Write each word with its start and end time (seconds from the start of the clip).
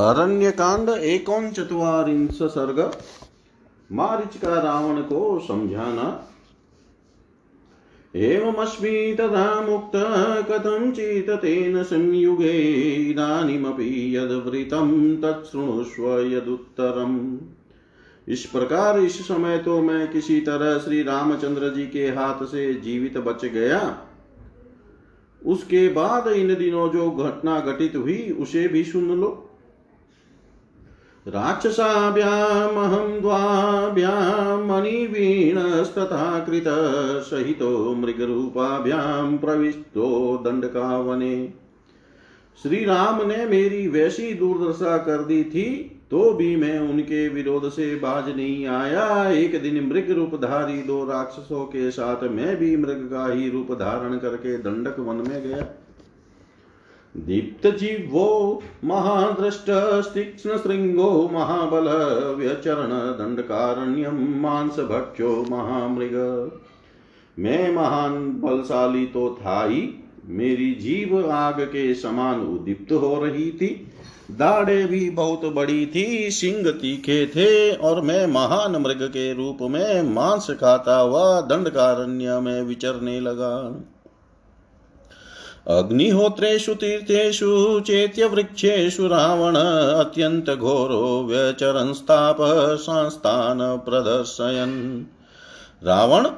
अरण्यकांड 0.00 0.88
एकोन 0.88 1.50
चतुवारिंश 1.50 2.38
सर्ग। 2.42 2.98
मारिच 3.92 4.40
का 4.40 4.62
रावण 4.62 5.00
को 5.00 5.44
समझाना। 5.48 6.28
एवमस्मि 8.16 9.16
तथा 9.20 9.60
मुक्त 9.60 9.92
कथञ्चित् 10.50 11.30
तेन 11.30 11.82
संयुगे। 11.82 12.60
इदानीमपि 13.10 14.16
यद्वृतं 14.16 15.16
तच्छृणुष्व 15.16 16.20
यदुत्तरम्। 16.20 17.38
इस 18.28 18.46
प्रकार, 18.46 19.00
इस 19.00 19.28
समय 19.28 19.58
तो 19.58 19.82
मैं 19.82 20.12
किसी 20.12 20.40
तरह 20.40 20.78
श्री 20.78 21.02
रामचंद्र 21.02 21.74
जी 21.74 21.86
के 21.86 22.06
हाथ 22.06 22.44
से 22.44 22.74
जीवित 22.74 23.18
बच 23.18 23.44
गया। 23.44 24.00
उसके 25.46 25.88
बाद 25.88 26.26
इन 26.26 26.54
दिनों 26.54 26.90
जो 26.90 27.10
घटना 27.10 27.60
घटित 27.60 27.96
हुई, 27.96 28.30
उसे 28.30 28.68
भी 28.68 28.84
सुन 28.84 29.20
लो। 29.20 29.44
राक्षसाभ्यामहं 31.28 33.20
द्वाभ्यां 33.20 34.58
मणिवीणस्तथा 34.66 36.38
कृतसहितो 36.44 37.70
मृगरूपाभ्यां 37.94 39.36
प्रविष्टो 39.38 40.08
दण्डकावने। 40.44 41.36
श्री 42.58 42.84
राम 42.84 43.20
ने 43.28 43.44
मेरी 43.46 43.86
वैसी 43.88 44.32
दुर्दशा 44.34 44.96
कर 44.98 45.24
दी 45.24 45.42
थी 45.46 45.64
तो 46.10 46.30
भी 46.32 46.54
मैं 46.56 46.78
उनके 46.80 47.28
विरोध 47.28 47.68
से 47.70 47.94
बाज 47.96 48.28
नहीं 48.36 48.66
आया। 48.66 49.04
एक 49.32 49.60
दिन 49.62 49.84
मृग 49.86 50.10
रूपधारी 50.10 50.80
दो 50.82 51.04
राक्षसों 51.04 51.64
के 51.66 51.90
साथ 51.90 52.22
मैं 52.30 52.56
भी 52.56 52.76
मृग 52.76 53.02
का 53.10 53.26
ही 53.32 53.50
रूप 53.50 53.72
धारण 53.74 54.16
करके 54.18 54.56
दंडक 54.58 54.98
वन 55.00 55.16
में 55.28 55.42
गया। 55.42 55.66
दीप्तजीवो 57.18 58.62
महादृष्टस्तीक्ष्णशृङ्गो 58.84 61.30
महाबल 61.32 61.88
व्यचरण 62.34 62.88
दण्डकारण्यं 62.88 64.40
मांसभक्षो 64.40 65.46
महामृग। 65.50 66.50
मैं 67.38 67.74
महान 67.74 68.40
बलशाली 68.40 69.06
तो 69.06 69.38
था 69.40 69.64
ही, 69.64 69.94
मेरी 70.26 70.74
जीव 70.74 71.30
आग 71.30 71.60
के 71.60 71.94
समान 71.94 72.40
उदीप्त 72.40 72.92
हो 72.92 73.24
रही 73.24 73.52
थी। 73.52 73.90
दाढ़े 74.30 74.84
भी 74.84 75.10
बहुत 75.10 75.44
बड़ी 75.44 75.86
थी 75.86 76.30
सिंह 76.30 76.70
तीखे 76.70 77.26
थे, 77.26 77.72
और 77.72 78.00
मैं 78.00 78.26
महान 78.26 78.72
मृग 78.72 79.02
के 79.02 79.34
रूप 79.34 79.58
में 79.62 80.02
मांस 80.02 80.50
खाता 80.50 81.00
हुआ 81.00 81.40
दंडकारण्य 81.40 82.40
में 82.40 82.62
विचरने 82.62 83.20
लगा। 83.20 83.84
अग्निहोत्रेषु 85.68 86.74
तीर्थेषु, 86.74 87.80
चेत्यवृक्षेषु 87.80 89.06
रावण 89.06 89.56
अत्यन्तघोरो 89.98 91.24
व्यचरंस्ताप 91.28 92.36
संस्थान 92.74 93.58
प्रदर्शयन्। 93.60 95.04
रावण, 95.84 96.28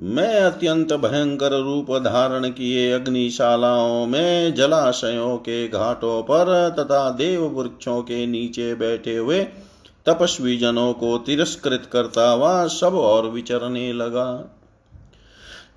मैं 0.00 0.40
अत्यंत 0.40 0.92
भयंकर 0.92 1.52
रूप 1.60 1.92
धारण 1.98 2.48
किए 2.50 2.92
अग्निशालाओं 2.92 4.06
में 4.06 4.54
जलाशयों 4.54 5.36
के 5.36 5.68
घाटों 5.68 6.22
पर 6.22 6.74
तथा 6.78 7.10
देव 7.10 7.44
वृक्षों 7.44 8.02
के 8.02 8.26
नीचे 8.26 8.74
बैठे 8.74 9.16
हुए 9.16 9.44
तपस्वी 10.06 10.56
जनों 10.56 10.92
को 10.92 11.18
तिरस्कृत 11.18 11.90
करता 11.92 12.30
हुआ 12.30 12.66
सब 12.66 12.94
और 12.94 13.26
विचरने 13.26 13.92
लगा। 13.92 14.56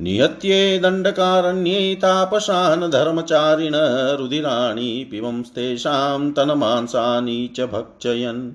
निहत्ये 0.02 0.80
दण्डकारण्ये 0.80 1.96
तापसान् 1.96 2.92
धर्मचारिण 2.92 3.72
रुधिराणि 4.18 5.08
पिबंस्तेषां 5.12 6.32
तन्मांसानि 6.32 7.50
च 7.56 7.62
भक्षयन्। 7.62 8.52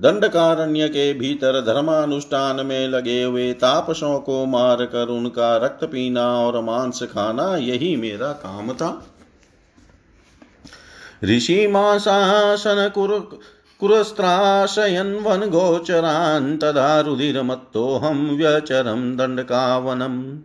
दंडकारण्य 0.00 0.88
के 0.88 1.14
भीतर 1.14 1.60
धर्मानुष्ठान 1.60 2.66
में 2.66 2.88
लगे 2.88 3.22
हुए 3.22 3.52
तापसों 3.52 4.20
को 4.20 4.46
मार 4.46 4.84
कर 4.84 5.08
उनका 5.08 5.56
रक्त 5.56 5.84
पीना 5.84 6.40
और 6.40 6.60
मांस 6.60 7.02
खाना 7.02 7.56
यही 7.56 7.96
मेरा 7.96 8.32
काम 8.32 8.72
था। 8.72 9.06
ऋषि 11.24 11.66
माशासन 11.66 12.90
कुर, 12.94 13.40
कुरस्त्राशयन् 13.80 15.16
वनगोचरान् 15.16 16.58
तदा 16.58 17.00
रुधिरमत्तोऽहं 17.00 18.36
व्यचरं 18.36 19.16
दण्डकावनम्। 19.16 20.38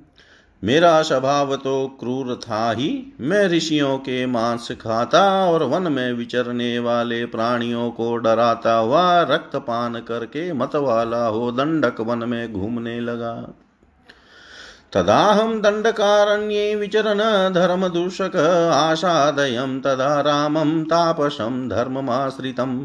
मेरा 0.63 1.01
स्वभाव 1.01 1.55
तो 1.55 1.87
क्रूर 1.99 2.35
था 2.43 2.71
ही। 2.71 2.89
मैं 3.21 3.47
ऋषियों 3.47 3.97
के 3.97 4.25
मांस 4.25 4.71
खाता 4.81 5.23
और 5.45 5.63
वन 5.63 5.91
में 5.91 6.13
विचरने 6.13 6.79
वाले 6.79 7.25
प्राणियों 7.25 7.89
को 7.91 8.15
डराता 8.17 8.75
हुआ 8.75 9.21
रक्तपान 9.21 9.99
करके 9.99 10.53
मतवाला 10.53 11.25
हो 11.25 11.51
दंडक 11.51 12.01
वन 12.01 12.27
में 12.29 12.53
घूमने 12.53 12.99
लगा। 12.99 13.33
तदाहं 14.93 15.61
दण्डकारण्ये 15.61 16.75
विचरन् 16.75 17.53
धर्मदूषक 17.53 18.35
आसादयं 18.73 19.79
तदा 19.81 20.21
रामं 20.21 20.83
तापसं 20.83 21.69
धर्ममाश्रितं 21.69 22.77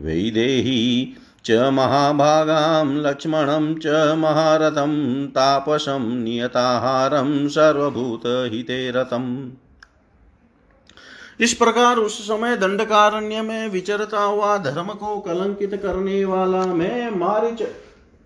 वैदेही 0.00 1.14
च 1.44 1.70
महाभागां 1.72 2.86
लक्ष्मणं 3.00 3.74
च 3.76 4.14
महारथं 4.18 4.94
तापसं 5.30 6.08
नियताहारं 6.24 7.36
सर्वभूतहिते 7.48 8.78
रतम् 8.90 9.28
इस 11.40 11.52
प्रकार 11.54 11.96
उस 11.96 12.18
समय 12.28 12.56
दंडकारण्य 12.56 13.42
में 13.42 13.68
विचरता 13.68 14.22
हुआ 14.22 14.56
धर्म 14.64 14.92
को 14.94 15.18
कलंकित 15.20 15.74
करने 15.82 16.24
वाला 16.24 16.64
मैं 16.74 17.10
मारिच 17.18 17.62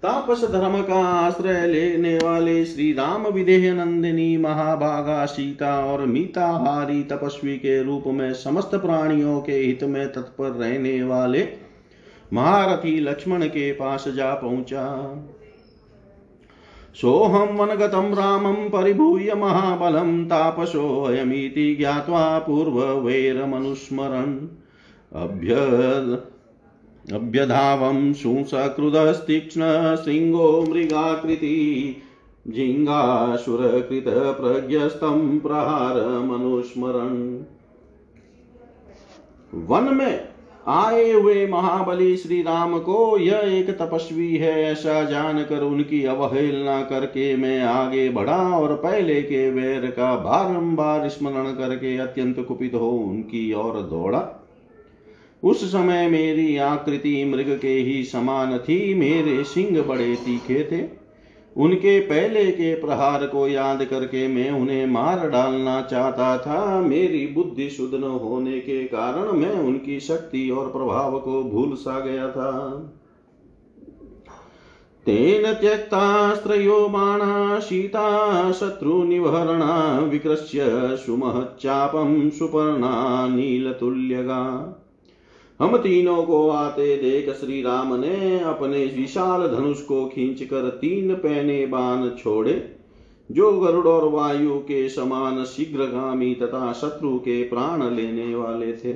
तापस 0.02 0.44
धर्म 0.50 0.80
का 0.82 0.98
आश्रय 1.18 1.66
लेने 1.66 2.16
वाले 2.16 2.64
श्री 2.64 2.92
राम 2.92 3.26
विदेह 3.26 3.72
नंदिनी 3.74 4.36
महाभागा 4.36 5.24
सीता 5.26 5.78
और 5.84 6.04
मीताहारी 6.06 7.02
तपस्वी 7.02 7.56
के 7.58 7.82
रूप 7.82 8.04
में 8.12 8.32
समस्त 8.36 8.74
प्राणियों 8.76 9.40
के 9.40 9.52
हित 9.54 9.82
में 9.84 10.06
तत्पर 10.12 10.50
रहने 10.54 11.02
वाले 11.02 11.42
महारथी 12.32 13.00
लक्ष्मण 13.00 13.46
के 13.46 13.72
पास 13.72 14.08
जा 14.08 14.34
पहुँचा। 14.34 15.14
सोऽहं 16.94 17.56
वनगतं 17.56 18.14
रामं 18.14 18.68
परिभूय 18.68 19.34
महाबलं 19.34 20.24
तापसोऽयमिति 20.24 21.74
ज्ञात्वा 21.74 22.38
पूर्ववैरमनुस्मरन्। 22.38 24.48
अभ्य 25.14 25.54
अभ्यधावं 27.14 28.12
सुसकृदस्तीक्ष्णशृङ्गो 28.12 30.66
मृगाकृति 30.68 31.96
जिङ्गासुरकृतप्रज्ञस्तं 32.48 35.40
प्रहारमनुस्मरन्। 35.40 37.44
वन 39.54 39.94
में 39.94 40.28
आए 40.68 41.12
हुए 41.12 41.46
महाबली 41.46 42.16
श्री 42.16 42.40
राम 42.42 42.78
को 42.78 43.18
यह 43.18 43.36
एक 43.36 43.70
तपस्वी 43.70 44.36
है, 44.36 44.62
ऐसा 44.62 45.02
जानकर 45.04 45.62
उनकी 45.62 46.04
अवहेलना 46.04 46.82
करके 46.82 47.36
मैं 47.36 47.60
आगे 47.62 48.08
बढ़ा 48.08 48.36
और 48.56 48.74
पहले 48.74 49.22
के 49.22 49.50
वैर 49.50 49.86
का 49.90 50.14
बारंबार 50.16 51.08
स्मरण 51.08 51.52
करके 51.52 51.96
अत्यंत 51.96 52.44
कुपित 52.48 52.74
हो 52.74 52.90
उनकी 52.90 53.52
ओर 53.52 53.80
दौड़ा। 53.82 54.22
उस 55.42 55.64
समय 55.72 56.08
मेरी 56.08 56.56
आकृति 56.56 57.24
मृग 57.24 57.58
के 57.58 57.74
ही 57.74 58.02
समान 58.04 58.58
थी, 58.58 58.94
मेरे 58.94 59.42
सिंह 59.44 59.82
बड़े 59.82 60.14
तीखे 60.14 60.62
थे। 60.64 60.97
उनके 61.58 62.00
पहले 62.00 62.50
के 62.50 62.74
प्रहार 62.74 63.26
को 63.26 63.48
याद 63.48 63.84
करके 63.84 64.28
मैं 64.28 64.50
उन्हें 64.50 64.86
मार 64.86 65.30
डालना 65.30 65.82
चाहता 65.82 66.38
था। 66.38 66.80
मेरी 66.80 67.26
बुद्धि 67.26 67.70
शुद्ध 67.70 67.94
न 67.94 68.02
होने 68.02 68.60
के 68.60 68.84
कारण 68.84 69.32
मैं 69.32 69.52
उनकी 69.52 70.00
शक्ति 70.00 70.50
और 70.50 70.72
प्रभाव 70.72 71.18
को 71.20 71.42
भूल 71.42 71.74
सा 71.74 72.00
गया 72.00 72.28
था। 72.28 72.70
तेन 75.06 75.52
त्यक्तास्त्रयो 75.52 76.88
बाणा, 76.88 77.60
शीता 77.60 78.52
शत्रुनिवहरणा 78.52 79.98
विकृष्य 79.98 80.58
सुमहच्चापं 81.06 82.30
सुपर्णा 82.30 83.28
नील 83.28 83.64
नीलतुल्यगा। 83.64 84.74
हम 85.60 85.76
तीनों 85.76 86.22
को 86.22 86.50
आते 86.50 86.96
देख 86.96 87.30
श्री 87.30 87.62
राम 87.62 87.94
ने 87.94 88.40
अपने 88.40 88.84
विशाल 88.84 89.48
धनुष 89.48 89.80
को 89.80 90.06
खींच 90.06 90.42
कर 90.42 90.68
तीन 90.68 91.14
पहने 91.14 91.66
बाण 91.66 92.10
छोड़े, 92.10 92.76
जो 93.32 93.52
गरुड़ 93.52 93.88
और 93.88 94.08
वायु 94.08 94.50
के 94.50 94.88
समान 94.88 95.44
शीघ्रगामी 95.44 96.34
तथा 96.34 96.72
शत्रु 96.72 97.18
के 97.18 97.42
प्राण 97.42 97.90
लेने 97.90 98.34
वाले 98.34 98.72
थे। 98.72 98.92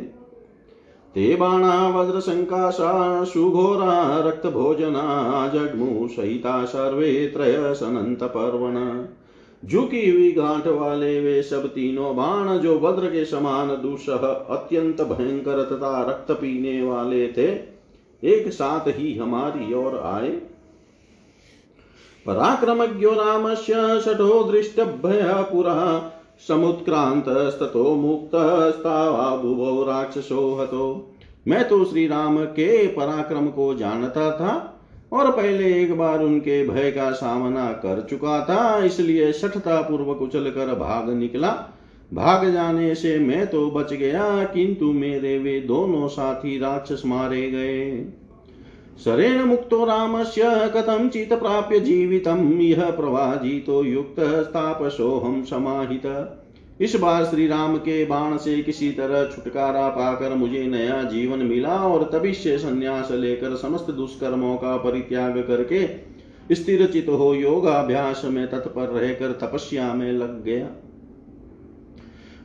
ते 1.14 1.37
बाणा, 1.37 1.88
वज्र 1.88 2.20
संकाशा, 2.20 3.25
सुघोरा, 3.25 4.19
रक्त 4.26 4.47
भोजना, 4.47 5.49
जग्मु, 5.49 6.09
सहिता, 6.09 6.64
सर्वे 6.64 7.26
त्रय, 7.26 7.75
सनंत 7.75 8.23
पर्वण। 8.23 8.75
झुकी 9.70 10.11
हुई 10.11 10.32
गांठ 10.32 10.67
वाले 10.67 11.20
वे 11.20 11.43
सब 11.43 11.67
तीनों 11.67 12.17
बाण 12.17 12.59
जो 12.59 12.79
वज्र 12.79 13.06
के 13.06 13.25
समान 13.25 13.69
दुसह 13.82 14.26
अत्यंत 14.50 15.03
भयंकर 15.03 15.62
तथा 15.62 16.03
रक्त 16.03 16.32
पीने 16.32 16.82
वाले 16.82 17.26
थे, 17.29 17.47
एक 18.23 18.49
साथ 18.49 18.88
ही 18.88 19.14
हमारी 19.14 19.75
ओर 19.75 19.97
आए। 19.99 20.31
पराक्रमज्ञो 22.26 23.12
रामस्य 23.12 24.00
षठो 24.00 24.43
दृष्टभय 24.44 25.23
पुरा 25.53 26.12
समुत्क्रांतस्ततो 26.49 27.94
मुक्तस्तावुभो 27.94 29.82
राक्षसो 29.85 30.55
हतो। 30.55 31.14
मैं 31.49 31.69
तो 31.69 31.85
श्री 31.85 32.06
राम 32.06 32.44
के 32.44 32.87
पराक्रम 32.87 33.49
को 33.49 33.75
जानता 33.75 34.31
था 34.31 34.71
और 35.12 35.31
पहले 35.31 35.82
एक 35.82 35.99
बार 35.99 36.23
उनके 36.23 36.69
भय 36.69 36.91
का 36.91 37.11
सामना 37.11 37.67
कर 37.67 38.06
चुका 38.11 38.44
था, 38.44 38.85
इसलिए 38.85 39.32
सठता 39.32 39.81
पूर्वक 39.81 40.23
उछल 40.23 40.50
कर 40.50 40.75
भाग 40.75 41.11
निकला। 41.11 41.69
भाग 42.14 42.53
जाने 42.53 42.94
से 42.94 43.19
मैं 43.19 43.47
तो 43.47 43.70
बच 43.70 43.93
गया, 43.93 44.44
किंतु 44.44 44.93
मेरे 44.93 45.38
वे 45.38 45.61
दोनों 45.61 46.09
साथी 46.09 46.59
राक्षस 46.59 47.03
मारे 47.06 47.50
गए। 47.50 48.06
शरेण 49.05 49.43
मुक्तो 49.43 49.85
रामस्य 49.85 50.43
कथञ्चित् 50.44 51.32
प्राप्य 51.32 51.81
जीवितम्, 51.81 52.61
इह 52.61 52.91
प्रवाजितो 52.91 53.85
युक्तस्तापसोऽहं 53.85 55.43
समाहित। 55.43 56.06
इस 56.82 56.94
बार 56.96 57.25
श्री 57.25 57.46
राम 57.46 57.76
के 57.76 58.05
बाण 58.05 58.37
से 58.37 58.62
किसी 58.62 58.90
तरह 58.90 59.25
छुटकारा 59.25 59.88
पाकर 59.88 60.34
मुझे 60.34 60.67
नया 60.67 61.02
जीवन 61.02 61.38
मिला 61.38 61.76
और 61.76 62.11
तभी 62.12 62.32
से 62.34 62.58
संन्यास 62.58 63.11
लेकर 63.11 63.56
समस्त 63.56 63.90
दुष्कर्मों 63.90 64.56
का 64.56 64.76
परित्याग 64.76 65.38
करके 65.38 65.87
स्थिर 66.55 66.87
चित 66.87 67.08
हो 67.08 67.34
योगाभ्यास 67.34 68.23
में 68.25 68.46
तत्पर 68.50 68.88
रहकर 68.88 69.32
तपस्या 69.32 69.94
में 69.94 70.12
लग 70.12 70.44
गया। 70.44 70.69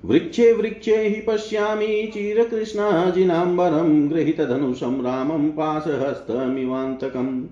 वृक्षे 0.06 0.54
वृक्षे 0.54 0.98
हि 0.98 1.22
पश्यामि 1.22 2.12
चिरकृष्णाजिनाम्बरं, 2.14 4.10
गृहीतधनुषं 4.12 5.04
रामं 5.04 5.50
पाशहस्तमिवान्तकम् 5.50 7.46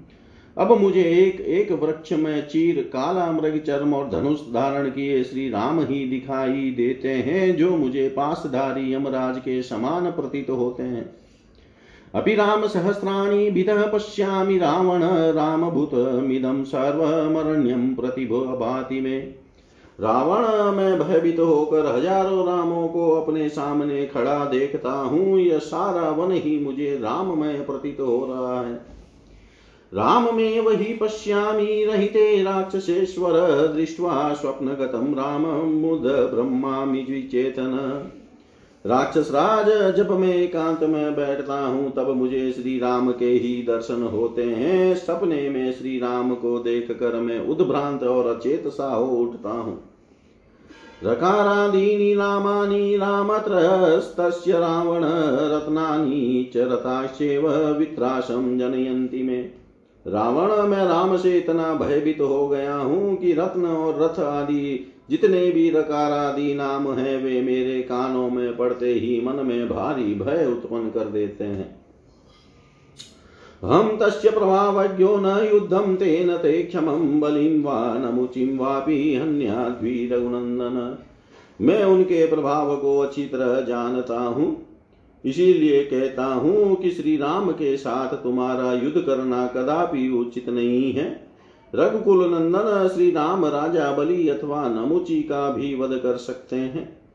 अब 0.58 0.72
मुझे 0.72 1.02
एक 1.02 1.40
एक 1.42 1.72
वृक्ष 1.72 2.12
में 2.14 2.48
चीर 2.48 2.82
काला 2.94 3.32
मृग 3.32 3.58
चर्म 3.60 3.94
और 3.94 4.10
धनुष 4.10 4.40
धारण 4.54 4.90
किए 4.90 5.24
श्री 5.24 5.50
राम 5.50 5.80
ही 5.80 6.06
दिखाई 6.06 6.72
देते 6.72 7.10
हैं, 7.10 7.56
जो 7.56 7.70
मुझे 7.78 8.08
पासधारी 8.10 8.94
यमराज 8.94 9.38
के 9.38 9.62
समान 9.64 10.12
प्रतीत 10.12 10.50
होते 10.50 10.84
हैं। 10.84 11.10
अपि 12.14 12.36
राम 12.36 12.68
सहस्राणि 12.68 13.50
विदः 13.50 13.86
पश्यामि 13.88 14.58
रावण 14.58 15.04
रामभूतमिदं 15.34 16.64
सर्वमरण्यं 16.64 17.94
प्रतिभो 17.96 18.40
भाति 18.40 19.02
में। 19.02 19.36
रावण, 20.00 20.46
में 20.76 21.00
भयभीत 21.00 21.40
होकर 21.40 21.86
हज़ारों 21.96 22.46
रामों 22.48 22.88
को 22.88 23.12
अपने 23.12 23.50
सामने 23.50 24.06
खड़ा 24.06 24.46
देखता 24.46 24.92
हूँ, 24.92 25.40
यह 25.40 25.58
सारा 25.60 26.10
वन 26.10 26.32
ही 26.32 26.60
मुझे 26.60 27.00
राममय 27.02 27.54
प्रतीत 27.62 28.00
हो 28.00 28.26
रहा 28.30 28.60
है। 28.62 28.95
राम 29.96 30.36
में 30.36 30.60
वही 30.60 30.94
पश्यामि 30.94 31.86
रहिते 31.88 32.44
राक्षसेश्वर, 32.44 33.34
दृष्ट्वा 33.76 34.34
स्वप्नगतं 34.34 35.14
राम 35.14 35.42
मुद 35.70 36.04
ब्रह्मामि 36.34 37.02
द्विचेतन। 37.02 37.78
राक्षस 38.86 39.30
राज 39.32 39.98
जब 39.98 40.12
मैं 40.12 40.36
एकांत 40.36 40.84
में 40.84 41.16
बैठता 41.16 41.60
हूँ, 41.66 41.94
तब 41.94 42.10
मुझे 42.10 42.52
श्री 42.52 42.80
राम 42.80 43.12
के 43.12 43.26
ही 43.26 43.66
दर्शन 43.68 44.04
होते 44.04 44.44
हैं। 44.44 44.96
सपने 44.96 45.50
में 45.50 45.72
श्री 45.72 46.00
राम 46.00 46.36
को 46.36 46.60
देख 46.60 46.92
कर 46.92 47.20
मैं 47.20 47.40
उद्भ्रांत 47.48 48.04
और 48.04 48.36
अचेत 48.36 48.68
सा 48.68 48.94
हो 48.94 49.06
उठता 49.06 49.50
हूँ। 49.50 49.84
रकारादीनि 51.04 52.16
नामानि 52.16 52.98
रामत्रस्तस्य 52.98 54.52
रावण, 54.52 55.02
रत्नानि 55.56 56.52
च 56.54 56.58
रथाश्चैव 56.58 57.50
वित्राशं 57.78 58.42
मे। 59.26 59.65
रावण, 60.06 60.52
मैं 60.70 60.86
राम 60.86 61.18
से 61.18 61.38
इतना 61.38 61.74
भयभीत 61.76 62.20
हो 62.22 62.48
गया 62.48 62.76
हूँ 62.76 63.16
कि 63.16 63.34
रत्न 63.34 63.66
और 63.66 64.02
रथ 64.04 64.20
आदि 64.20 64.92
जितने 65.10 65.52
भी 65.52 65.70
रकार 65.70 66.12
आदि 66.12 66.54
नाम 66.54 66.92
है, 66.94 67.18
वे 67.18 67.42
मेरे 67.42 67.82
कानों 67.82 68.30
में 68.30 68.58
पड़ते 68.58 68.94
ही 68.94 69.22
मन 69.22 69.46
में 69.46 69.70
भारी 69.70 70.14
भय 70.16 70.46
उत्पन्न 70.46 70.90
कर 70.90 71.10
देते 71.10 71.44
हैं। 71.44 71.86
हम 73.62 73.98
तस्य 73.98 74.30
प्रभावज्ञो 74.30 75.16
न 75.18 75.50
युद्धम 75.54 75.96
तेन 75.96 76.38
ते 76.38 76.64
क्षमं 76.64 77.20
बलिं 77.20 77.64
वा 77.64 77.80
नमुचिं 77.98 78.58
वापि 78.58 79.16
हन्याद्वीरघुनन्दन। 79.16 80.98
मैं 81.62 81.84
उनके 81.84 82.26
प्रभाव 82.28 82.76
को 82.78 83.00
अच्छी 83.00 83.26
तरह 83.26 83.62
जानता 83.62 84.20
हूँ। 84.20 84.48
इसीलिए 85.26 85.84
कहता 85.84 86.26
हूँ 86.26 86.76
कि 86.76 86.92
श्री 86.92 87.18
राम 87.18 87.52
के 87.52 87.78
साथ 87.78 88.16
तुम्हारा 88.16 88.74
युद्ध 88.74 89.02
करना 89.02 89.46
कदापि 89.48 90.10
उचित 90.10 90.50
नहीं 90.50 90.94
है। 90.94 91.26
रघुकुल 91.76 92.26
नंदन 92.26 92.90
श्री 92.94 93.10
राम 93.12 93.46
राजा 93.46 93.92
बलि 93.92 94.28
अथवा 94.30 94.68
नमुची 94.68 95.22
का 95.22 95.50
भी 95.50 95.76
वध 95.76 95.98
कर 95.98 96.18
सकते 96.18 96.56
हैं। 96.56 97.06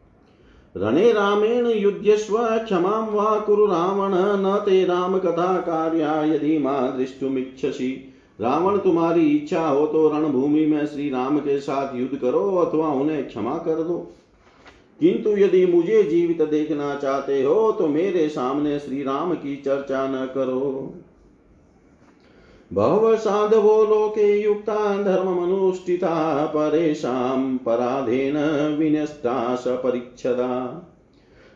रणे 0.77 1.13
रामेण 1.13 1.67
युध्यस्व, 1.67 2.37
क्षमा 2.39 2.99
वा 3.13 3.39
कुरु 3.41 3.67
रावण, 3.67 4.13
न 4.15 4.57
ते 4.67 4.85
राम 4.85 5.19
कथा 5.19 5.57
कार्या 5.61 6.23
यदि 6.25 6.59
माँ 6.59 6.97
दृष्टुमिच्छसि। 6.99 8.07
रावण, 8.41 8.77
तुम्हारी 8.79 9.27
इच्छा 9.29 9.67
हो 9.69 9.87
तो 9.87 10.09
रणभूमि 10.09 10.67
में 10.67 10.87
श्री 10.87 11.09
राम 11.11 11.39
के 11.39 11.61
साथ 11.61 11.97
युद्ध 11.97 12.17
करो 12.17 12.57
अथवा 12.57 12.89
उन्हें 12.89 13.27
क्षमा 13.29 13.57
कर 13.59 13.83
दो। 13.83 13.99
किंतु 15.01 15.37
यदि 15.37 15.65
मुझे 15.67 16.03
जीवित 16.03 16.43
देखना 16.43 16.95
चाहते 16.95 17.43
हो 17.43 17.71
तो 17.73 17.87
मेरे 17.89 18.29
सामने 18.29 18.79
श्री 18.79 19.03
राम 19.03 19.35
की 19.35 19.57
चर्चा 19.57 20.07
न 20.09 20.27
करो। 20.35 20.95
बहव 22.71 23.17
साधवो 23.17 23.85
लोके 23.85 24.27
युक्ता 24.43 25.03
धर्ममनुष्ठिता 25.03 26.45
परेशां 26.47 27.57
पराधेन 27.57 28.37
विनष्टा 28.79 29.55
सपरिच्छदा 29.57 30.87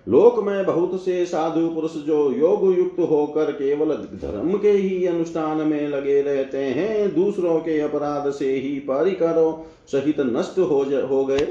लोक 0.06 0.38
में 0.38 0.64
बहुत 0.66 1.04
से 1.04 1.24
साधु 1.26 1.68
पुरुष 1.68 1.92
जो 1.96 2.16
योग 2.32 2.64
युक्त 2.78 2.98
होकर 3.00 3.52
केवल 3.52 3.94
धर्म 4.14 4.56
के 4.58 4.70
ही 4.70 5.06
अनुष्ठान 5.06 5.60
में 5.60 5.88
लगे 5.88 6.20
रहते 6.22 6.58
हैं, 6.58 7.14
दूसरों 7.14 7.58
के 7.60 7.78
अपराध 7.80 8.30
से 8.30 8.50
ही 8.52 8.78
परिकरों 8.80 9.52
सहित 9.86 10.20
नष्ट 10.20 10.58
हो 10.58 10.84
हो 11.08 11.24
गए। 11.24 11.46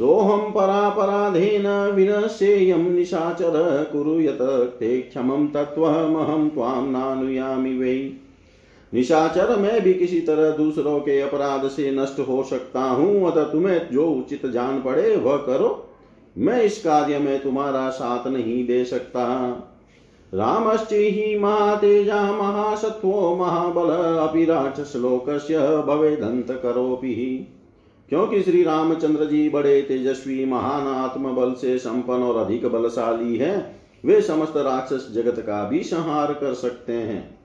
सोऽहं 0.00 0.50
परापराधेन 0.50 1.66
विनश्येयं 1.94 2.78
निशाचर 2.78 3.84
कुरु 3.92 4.20
यत 4.20 4.38
ते 4.80 5.00
क्षमं 5.00 5.46
तत्त्वमहं 5.46 6.48
त्वां 6.48 6.86
नानुयामि 6.86 7.78
वै। 7.78 8.12
निशाचर 8.92 9.56
मैं 9.56 9.80
भी 9.80 9.94
किसी 9.94 10.20
तरह 10.20 10.50
दूसरों 10.50 11.00
के 11.00 11.20
अपराध 11.20 11.68
से 11.68 11.90
नष्ट 11.90 12.20
हो 12.20 12.42
सकता 12.42 12.80
हूँ, 12.80 13.32
अतः 13.32 13.44
तुम्हें 13.44 13.88
जो 13.92 14.10
उचित 14.10 14.46
जान 14.46 14.82
पड़े, 14.82 15.16
वह 15.16 15.36
करो। 15.36 15.88
मैं 16.38 16.62
इस 16.62 16.78
कार्य 16.82 17.18
में 17.18 17.42
तुम्हारा 17.42 17.88
साथ 17.90 18.26
नहीं 18.26 18.66
दे 18.66 18.84
सकता। 18.84 19.24
रामश्चि 20.34 21.38
महातेजा 21.40 22.22
महासत्वो 22.32 23.36
महाबल, 23.36 23.90
अपि 24.18 24.44
राक्षसलोकस्य 24.44 25.58
भवेदन्तकरोऽपि 25.58 27.12
क्योंकि 28.08 28.42
श्री 28.42 28.62
रामचंद्र 28.62 29.24
जी 29.24 29.48
बड़े 29.48 29.82
तेजस्वी, 29.82 30.44
महान 30.44 30.86
आत्मबल 30.86 31.52
से 31.52 31.78
संपन्न 31.78 32.22
और 32.22 32.36
अधिक 32.44 32.66
बलशाली 32.66 33.36
है, 33.36 33.76
वे 34.04 34.20
समस्त 34.20 34.56
राक्षस 34.56 35.08
जगत 35.12 35.40
का 35.40 35.68
भी 35.68 35.82
संहार 35.82 36.32
कर 36.32 36.54
सकते 36.54 36.92
हैं। 36.92 37.38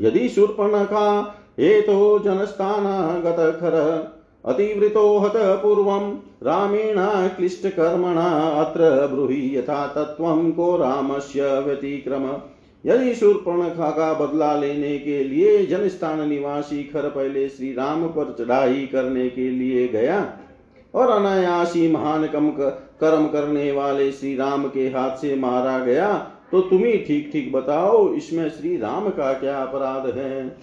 यदि 0.00 0.28
शूर्पणखा 0.28 1.36
हेतो 1.58 2.18
जनस्थानागतखर 2.18 3.76
अतिवृतो 4.44 5.18
हत 5.18 5.32
पूर्वं 5.36 6.10
रामेण 6.42 6.96
क्लिष्टकर्मणा 7.28 8.26
अत्र 8.62 9.06
ब्रूहि 9.06 9.58
यथा 9.58 9.86
तत्त्वं 9.86 10.52
को 10.52 10.76
रामस्य 10.76 11.60
व्यतिक्रम। 11.60 12.26
यदि 12.86 13.14
शूर्पणखा 13.14 13.90
का 13.90 14.12
बदला 14.14 14.54
लेने 14.56 14.98
के 14.98 15.22
लिए 15.24 15.64
जनस्थान 15.66 16.28
निवासी 16.28 16.82
खर 16.84 17.08
पहले 17.08 17.48
श्री 17.48 17.72
राम 17.72 18.06
पर 18.08 18.34
चढ़ाई 18.38 18.86
करने 18.86 19.28
के 19.28 19.50
लिए 19.50 19.88
गया 19.88 20.18
और 20.94 21.10
अनायासी 21.10 21.88
महान 21.92 22.26
कम 22.26 22.50
कर्म 23.00 23.26
करने 23.26 23.72
वाले 23.72 24.10
श्री 24.12 24.36
राम 24.36 24.68
के 24.68 24.86
हाथ 24.88 25.16
से 25.16 25.34
मारा 25.36 25.78
गया 25.78 26.14
तो 26.52 26.60
तुम 26.60 26.78
ही 26.78 26.96
ठीक 26.98 27.30
ठीक 27.32 27.52
बताओ, 27.52 28.14
इसमें 28.14 28.48
श्री 28.50 28.76
राम 28.76 29.08
का 29.08 29.32
क्या 29.32 29.56
अपराध 29.58 30.06
है? 30.16 30.56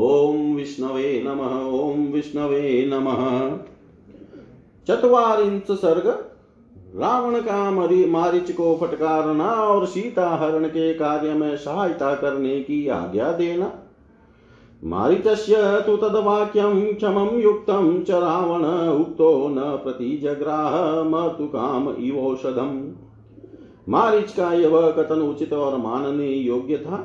ॐ 0.01 0.55
विष्णवे 0.55 1.23
नमः। 1.27 1.81
ॐ 1.81 2.13
विष्णवे 2.13 2.91
नमः। 2.93 3.51
चतवारिंश 4.89 5.71
सर्ग 5.71 6.07
रावण 6.97 7.41
का 7.41 7.71
मरी 7.71 8.05
मारिच 8.05 8.51
को 8.51 8.77
फटकारना 8.77 9.45
और 9.45 9.87
सीता 9.87 10.29
हरण 10.29 10.65
के 10.65 10.95
कार्य 10.95 11.33
में 11.33 11.57
सहायता 11.57 12.15
करने 12.15 12.61
की 12.61 12.89
आज्ञा 12.89 13.33
देना। 13.33 13.73
मारितस्य 14.85 15.55
तु 15.87 15.97
तद्वाक्यं 15.97 16.95
क्षमं 16.95 17.39
युक्तं 17.41 18.03
च 18.03 18.11
रावण 18.11 18.65
उक्तो 19.01 19.49
न 19.49 19.61
प्रतिजग्राह, 19.77 21.03
मतु 21.03 21.45
काम 21.45 21.89
इवौषधम्। 21.91 22.93
मारिच 23.89 24.33
का 24.33 24.53
यह 24.53 24.91
कथन 24.91 25.21
उचित 25.21 25.53
और 25.53 25.77
मानने 25.77 26.27
योग्य 26.27 26.77
था 26.77 26.97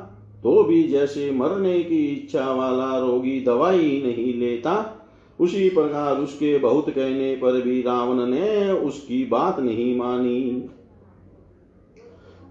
तो 0.42 0.62
भी 0.64 0.82
जैसे 0.82 1.30
मरने 1.30 1.78
की 1.82 2.04
इच्छा 2.06 2.50
वाला 2.52 2.98
रोगी 2.98 3.40
दवाई 3.40 4.02
नहीं 4.06 4.34
लेता 4.34 4.95
उसी 5.40 5.68
प्रकार 5.68 6.16
उसके 6.16 6.58
बहुत 6.58 6.90
कहने 6.90 7.34
पर 7.34 7.60
भी 7.62 7.80
रावण 7.82 8.26
ने 8.26 8.72
उसकी 8.72 9.24
बात 9.24 9.60
नहीं 9.60 9.96
मानी। 9.96 10.68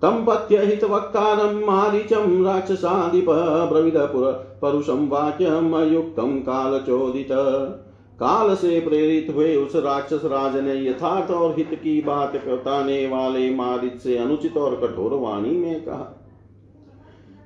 तं 0.02 0.26
पथ्यहितवक्तारं 0.26 1.66
मारीचं 1.66 2.44
राक्षसाधिप 2.44 3.26
काल 8.20 8.56
से 8.56 8.80
प्रेरित 8.80 9.34
हुए 9.36 9.56
उस 9.56 9.76
राक्षस 9.76 10.22
राज 10.26 10.56
ने 10.58 10.76
यथार्थ 10.86 11.32
और 11.32 11.56
हित 11.58 11.74
की 11.74 12.02
बात 12.02 12.36
बताने 12.48 13.08
वाले 13.08 13.50
मारिच 13.56 13.98
से 14.02 14.18
अनुचित 14.18 14.58
और 14.58 14.76
कठोर 14.76 15.14
वाणी 15.14 15.50
में 15.50 15.84
कहा। 15.86 16.25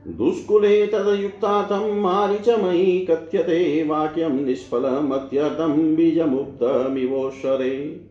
दुष्कुले 0.07 0.87
तदयुक्तार्थं 0.87 2.01
मारिचमयि 2.01 3.07
कथ्यते 3.09 3.83
वाक्यं 3.83 4.29
निष्फलमत्यर्थं 4.29 5.95
बीजमुक्तमिवोषरे। 5.95 8.01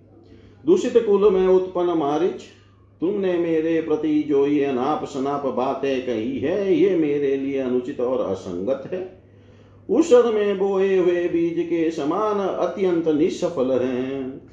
दूषित 0.66 0.92
कुल 0.96 1.32
में 1.32 1.46
उत्पन्न 1.46 1.90
मारिच, 1.90 2.42
तुमने 3.00 3.38
मेरे 3.38 3.80
प्रति 3.80 4.22
जो 4.22 4.46
ये 4.46 4.64
अनाप 4.64 5.04
शनाप 5.04 5.46
बातें 5.46 6.06
कही 6.06 6.38
है, 6.38 6.74
ये 6.74 6.96
मेरे 6.96 7.36
लिए 7.36 7.58
अनुचित 7.58 8.00
और 8.00 8.20
असंगत 8.20 8.90
है। 8.92 9.22
उषर 9.90 10.34
में 10.34 10.58
बोए 10.58 10.96
हुए 10.96 11.28
बीज 11.28 11.54
के 11.58 11.90
समान 11.90 12.38
अत्यंत 12.38 13.08
निष्फल 13.08 13.70
हैं। 13.70 14.47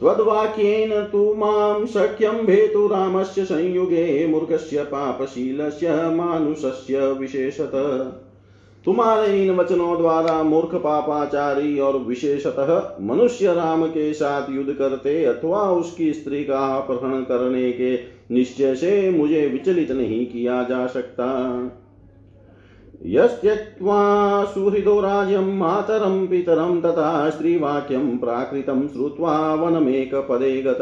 त्वद्वाक्येन 0.00 0.90
तु 1.04 1.34
माँ 1.34 1.86
शक्यं 1.86 2.44
भेतुरामस्य 2.46 3.44
संयुगे, 3.44 4.26
मूर्खस्य 4.26 4.82
पापशीलस्य 4.82 5.88
मानुषस्य 6.10 7.12
विशेषत। 7.12 7.72
तुम्हारे 8.84 9.44
इन 9.44 9.50
वचनों 9.56 9.96
द्वारा 9.98 10.42
मूर्ख 10.42 10.74
पापाचारी 10.74 11.78
और 11.78 11.96
विशेषतः 11.96 12.96
मनुष्य 13.00 13.54
राम 13.54 13.86
के 13.86 14.12
साथ 14.14 14.50
युद्ध 14.50 14.72
करते 14.72 15.24
अथवा 15.24 15.62
उसकी 15.70 16.12
स्त्री 16.12 16.44
का 16.44 16.58
अपहरण 16.58 17.22
करने 17.22 17.72
के 17.72 17.94
निश्चय 18.30 18.74
से 18.74 19.10
मुझे 19.10 19.46
विचलित 19.46 19.90
नहीं 19.90 20.26
किया 20.26 20.62
जा 20.62 20.86
सकता। 20.86 21.26
यस्त्यक्त्वा 23.06 24.44
सुहृदो 24.44 25.00
राज्यं 25.00 25.58
मातरं 25.58 26.26
पितरं 26.26 26.80
तथा 26.80 27.30
स्त्रीवाक्यं 27.30 28.18
प्राकृतं 28.18 28.88
श्रुत्वा 28.88 29.54
वनमेकपदे 29.54 30.62
गत 30.62 30.80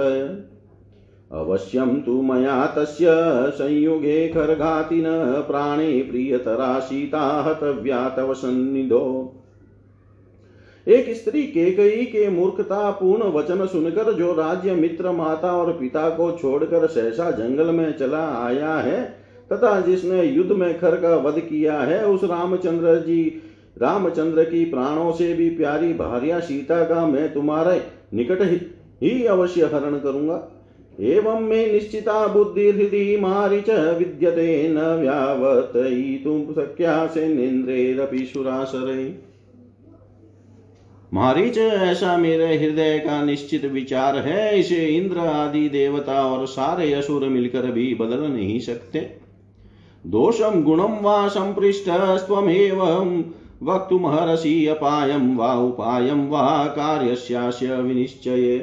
अवश्यं 1.32 2.00
तु 2.00 2.22
मया 2.22 2.66
तस्य 2.66 3.06
संयुगे 3.50 4.28
खर्घातिन 4.28 5.04
प्राणे 5.48 6.02
प्रियतरा 6.02 6.78
सीता 6.80 7.20
हतव्या 7.20 8.08
तव 8.08 8.34
सन्निधो। 8.34 9.34
एक 10.87 11.14
स्त्री 11.14 11.42
के 11.42 11.70
कई 11.70 12.04
के 12.04 12.28
मूर्खता 12.28 12.90
पूर्ण 12.90 13.22
वचन 13.22 13.66
सुनकर 13.66 14.12
जो 14.12 14.32
राज्य 14.32 14.75
मित्र 14.75 15.12
माता 15.12 15.52
और 15.52 15.72
पिता 15.72 16.08
को 16.08 16.30
छोड़कर 16.32 16.87
सहसा 16.87 17.30
जंगल 17.30 17.66
में 17.66 17.98
चला 17.98 18.46
आया 18.46 18.75
है 18.75 19.17
तथा 19.52 19.80
जिसने 19.80 20.22
युद्ध 20.24 20.52
में 20.52 20.78
खर 20.78 20.96
का 20.96 21.14
वध 21.16 21.38
किया 21.40 21.80
है, 21.80 22.04
उस 22.06 22.24
रामचंद्र 22.24 22.94
जी, 23.00 23.22
रामचंद्र 23.82 24.44
की 24.44 24.64
प्राणों 24.64 25.12
से 25.12 25.32
भी 25.34 25.48
प्यारी 25.50 25.92
भार्या 25.92 26.40
सीता 26.40 26.82
का 26.84 27.06
मैं 27.06 27.32
तुम्हारे 27.32 27.80
निकट 28.14 28.42
ही 29.02 29.24
अवश्य 29.24 29.64
हरण 29.64 29.98
करूँगा। 29.98 30.54
एवं 31.00 31.40
मे 31.40 31.64
निश्चिता 31.72 32.26
बुद्धि 32.26 32.70
हृदि 32.70 33.16
मारिच 33.20 33.70
विद्यते 33.70 34.68
न 34.68 34.78
व्यावर्तयितुं 34.78 36.40
शक्या 36.52 37.06
सेनेन्द्रेरपि 37.06 38.24
सुरासरे। 38.24 39.28
मारीच 41.12 41.58
ऐसा 41.58 42.16
मेरे 42.16 42.46
हृदय 42.56 42.98
का 42.98 43.22
निश्चित 43.24 43.64
विचार 43.64 44.16
है, 44.16 44.58
इसे 44.60 44.86
इंद्र 44.86 45.18
आदि 45.18 45.68
देवता 45.68 46.20
और 46.26 46.46
सारे 46.46 46.92
असुर 46.92 47.28
मिलकर 47.28 47.70
भी 47.70 47.94
बदल 47.94 48.20
नहीं 48.22 48.58
सकते। 48.60 49.27
दोषम 50.08 50.62
गुणम 50.62 50.92
वा 51.00 51.26
संपृष्ट 51.28 51.84
स्वमेव। 52.18 52.82
वक्तुमहर्षि 53.62 54.66
अपायम 54.66 55.36
वा 55.36 55.52
उपायम 55.54 56.26
वा 56.28 56.64
कार्यस्यास्य 56.66 57.76
विनिश्चये। 57.76 58.56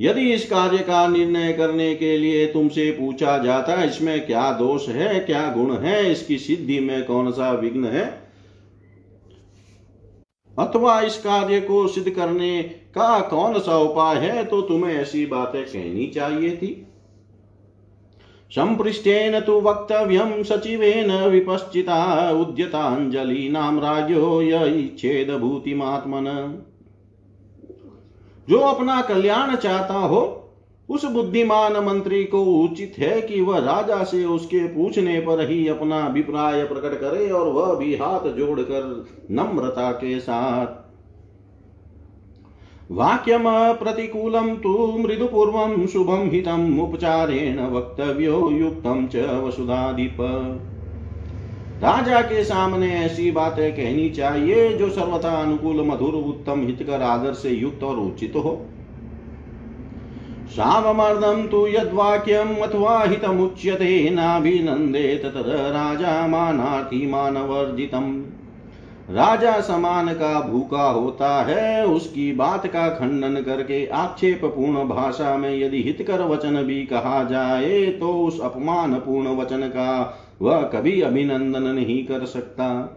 यदि 0.00 0.32
इस 0.32 0.48
कार्य 0.50 0.78
का 0.78 1.06
निर्णय 1.08 1.52
करने 1.52 1.94
के 1.94 2.16
लिए 2.18 2.46
तुमसे 2.46 2.90
पूछा 2.90 3.36
जाता, 3.38 3.82
इसमें 3.84 4.26
क्या 4.26 4.50
दोष 4.52 4.88
है, 4.88 5.18
क्या 5.20 5.42
गुण 5.52 5.76
है, 5.76 6.10
इसकी 6.12 6.38
सिद्धि 6.38 6.80
में 6.80 7.04
कौन 7.06 7.30
सा 7.30 7.50
विघ्न 7.52 7.84
है? 7.86 8.04
अथवा 10.56 11.00
इस 11.00 11.16
कार्य 11.18 11.60
को 11.60 11.86
सिद्ध 11.88 12.10
करने 12.10 12.62
का 12.94 13.18
कौन 13.20 13.58
सा 13.58 13.76
उपाय 13.78 14.16
है 14.18 14.44
तो 14.44 14.60
तुम्हें 14.62 14.94
ऐसी 14.94 15.26
बातें 15.26 15.64
कहनी 15.64 16.06
चाहिए 16.06 16.56
थी। 16.56 16.86
संपृष्टेन 18.50 19.40
तु 19.40 19.52
वक्तव्यं 19.60 20.42
सचिवेन 20.42 21.12
विपश्चिता 21.28 22.30
उद्यताञ्जलीनां 22.30 23.78
राज्यो 23.78 24.42
य 24.42 24.64
इच्छेदभूतिमात्मन। 24.66 26.26
जो 28.48 28.58
अपना 28.58 29.00
कल्याण 29.02 29.56
चाहता 29.56 29.94
हो, 29.94 30.36
उस 30.88 31.04
बुद्धिमान 31.04 31.76
मंत्री 31.84 32.24
को 32.24 32.44
उचित 32.44 32.94
है 32.98 33.20
कि 33.22 33.40
वह 33.40 33.58
राजा 33.58 34.04
से 34.04 34.24
उसके 34.24 34.66
पूछने 34.68 35.20
पर 35.20 35.50
ही 35.50 35.68
अपना 35.68 36.00
अभिप्राय 36.00 36.64
प्रकट 36.64 37.00
करे 37.00 37.30
और 37.30 37.48
वह 37.48 37.74
भी 37.74 37.94
हाथ 37.94 38.28
जोड़कर 38.28 39.06
नम्रता 39.30 39.90
के 39.92 40.20
साथ। 40.20 40.79
वाक्यम 42.92 43.44
प्रतिकूलम 43.72 44.54
तु 44.54 44.96
मृदुपूर्व 44.98 45.86
शुभम 45.86 46.30
हितम 46.30 46.80
उपचारेण 46.80 47.66
वक्तव्यो 47.66 48.50
युक्तम 48.50 49.06
च 49.06 49.16
वसुधाधिप 49.16 50.16
राजा 51.82 52.20
के 52.20 52.44
सामने 52.44 52.92
ऐसी 52.92 53.30
बातें 53.30 53.72
कहनी 53.72 54.10
चाहिए 54.10 54.72
जो 54.72 54.88
सर्वथा 54.88 55.42
अनुकूल, 55.42 55.76
मधुर, 55.86 56.14
उत्तम, 56.14 56.66
हितकर 56.66 57.02
आदर 57.02 57.32
से 57.32 57.50
युक्त 57.50 57.82
और 57.82 57.96
उचित 57.96 58.32
हो। 58.36 58.66
सावमर्दं 60.48 61.48
तु 61.48 61.66
यद्वाक्यम् 61.66 62.56
अथवा 62.56 63.04
हितमुच्यते, 63.06 64.10
नाभिनन्देत 64.10 65.22
तद 65.24 65.44
राजा 65.48 66.26
मानार्थी 66.26 67.06
मानवर्जितम्। 67.06 68.39
राजा 69.10 69.60
समान 69.60 70.14
का 70.14 70.40
भूखा 70.40 70.82
होता 70.82 71.42
है, 71.42 71.86
उसकी 71.86 72.32
बात 72.32 72.66
का 72.66 72.88
खंडन 72.88 73.42
करके 73.42 73.86
आक्षेप 73.86 74.40
पूर्ण 74.44 74.88
भाषा 74.88 75.36
में 75.36 75.58
यदि 75.58 75.82
हितकर 75.82 76.22
वचन 76.22 76.62
भी 76.62 76.86
कहा 76.86 77.24
जाए 77.24 77.86
तो 77.86 78.12
उस 78.12 78.40
अपमान 78.40 78.94
पूर्ण 78.94 79.36
वचन 79.36 79.68
का 79.68 80.18
वह 80.42 80.62
कभी 80.62 81.00
अभिनंदन 81.00 81.62
नहीं 81.62 82.04
कर 82.04 82.26
सकता। 82.26 82.96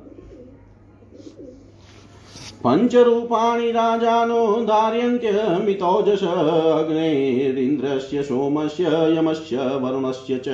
पञ्चरूपाणि 2.66 3.72
राजानो 3.72 4.64
दार्यंत्य 4.64 5.32
धार्यन्त्यमितौजस 5.32 6.24
अग्नेरिन्द्रस्य 6.24 8.24
सोमस्य 8.24 9.18
यमस्य 9.18 9.58
वरुणस्य 9.58 10.42
च। 10.48 10.50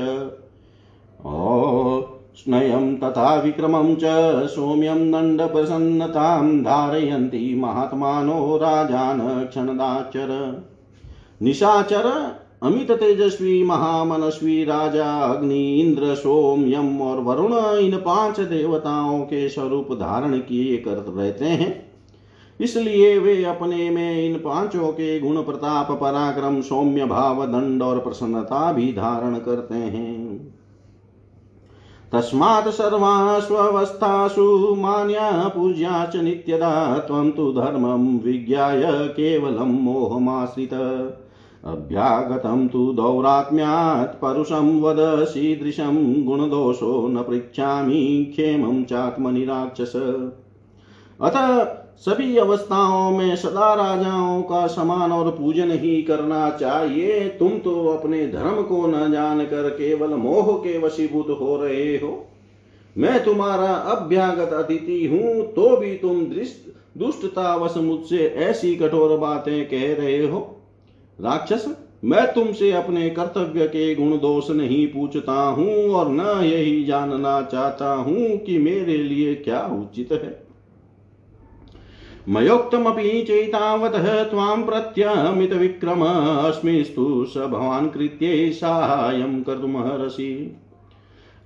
स्नयं 2.36 2.96
तथा 2.96 3.36
विक्रमं 3.36 3.96
च 3.96 4.02
सौम्यं 4.48 5.12
दण्डप्रसन्नतां 5.12 6.64
धारयन्ति 6.64 7.56
महात्मानो 7.58 8.58
राजान 8.58 9.20
क्षणदाचर। 9.46 10.30
निशाचर, 11.42 12.06
अमित 12.64 12.92
तेजस्वी, 12.92 13.64
महामनस्वी 13.64 14.64
राजा 14.64 15.12
अग्नि 15.12 15.80
इंद्र 15.80 16.16
सोम 16.16 16.66
यम 16.68 17.02
और 17.02 17.20
वरुण, 17.20 17.78
इन 17.78 17.98
पाँच 17.98 18.40
देवताओं 18.40 19.20
के 19.20 19.50
स्वरूप 19.50 19.88
धारण 19.94 20.38
किए 20.38 20.78
कर 20.78 21.14
रहते 21.18 21.46
हैं। 21.46 21.90
इसलिए 22.60 23.20
वे 23.20 23.44
अपने 23.44 23.90
में 23.90 24.26
इन 24.26 24.36
पाँचों 24.36 24.92
के 24.92 25.20
गुण 25.20 25.36
प्रताप, 25.36 25.92
पराक्रम, 25.92 26.62
सौम्य 26.62 27.06
भाव, 27.06 27.46
दंड 27.46 27.84
और 27.84 28.00
प्रसन्नता 28.00 28.72
भी 28.74 28.94
धारण 28.94 29.36
करते 29.36 29.76
हैं। 29.76 30.29
तस्मात् 32.14 32.68
सर्वास्वस्थासु 32.68 34.76
मान्या 34.76 35.52
पूज्या 35.56 36.06
च 36.06 36.16
नित्यदा 36.16 36.98
त्वं 36.98 37.32
तु 37.32 37.52
धर्मं 37.52 38.20
विज्ञाय 38.20 38.84
केवलं 38.88 39.66
मोहमाश्रित। 39.66 40.74
अभ्यागतं 41.66 42.68
तु 42.68 42.94
दौरात्म्यात् 42.94 44.22
परुषं 44.22 44.82
वद, 44.82 45.26
शीदृशं 45.26 46.26
गुणदोषो 46.26 47.08
न 47.08 47.22
पृच्छामि, 47.22 48.28
क्षेमं 48.32 48.84
चात्मनि 48.84 49.46
राक्षस 49.46 50.30
अतः 51.22 51.64
सभी 52.04 52.38
अवस्थाओं 52.38 53.12
में 53.12 53.36
सदा 53.36 53.74
राजाओं 53.74 54.42
का 54.42 54.66
समान 54.68 55.12
और 55.12 55.30
पूजन 55.32 55.72
ही 55.72 56.02
करना 56.02 56.50
चाहिए। 56.52 57.28
तुम 57.30 57.58
तो 57.60 57.86
अपने 57.88 58.26
धर्म 58.28 58.62
को 58.64 58.86
न 58.88 59.12
जानकर 59.12 59.70
केवल 59.72 60.14
मोह 60.16 60.54
के 60.58 60.78
वशीभूत 60.78 61.28
हो 61.42 61.58
रहे 61.64 61.96
हो। 61.98 62.26
मैं 62.96 63.24
तुम्हारा 63.26 63.74
अभ्यागत 63.92 64.54
अतिथि 64.54 65.06
हूँ 65.08 65.46
तो 65.54 65.76
भी 65.78 65.94
तुम 65.96 66.26
दृष्ट, 66.26 66.72
दुष्टतावश 66.98 67.78
मुझसे 67.78 68.28
ऐसी 68.40 68.76
कठोर 68.76 69.18
बातें 69.18 69.66
कह 69.70 69.94
रहे 69.94 70.26
हो। 70.26 70.40
राक्षस, 71.20 71.66
मैं 72.04 72.26
तुमसे 72.34 72.72
अपने 72.72 73.10
कर्तव्य 73.10 73.68
के 73.68 73.94
गुण 73.96 74.18
दोष 74.20 74.50
नहीं 74.52 74.86
पूछता 74.88 75.42
हूँ 75.48 75.90
और 75.90 76.10
न 76.12 76.44
यही 76.44 76.84
जानना 76.86 77.42
चाहता 77.44 77.94
हूँ 77.94 78.38
कि 78.38 78.58
मेरे 78.58 78.98
लिए 78.98 79.34
क्या 79.36 79.62
उचित 79.74 80.12
है। 80.14 80.49
मयोक्तमपि 82.30 83.22
चैतावतः 83.22 84.24
त्वां 84.24 84.64
प्रत्यमितविक्रम 84.64 86.04
अस्मिस्तु 86.04 87.26
स 87.26 87.38
भवान् 87.38 87.90
कृत्ये 87.90 88.52
साहाय्यं 88.52 89.44
कर्तुमर्हसि 89.44 90.58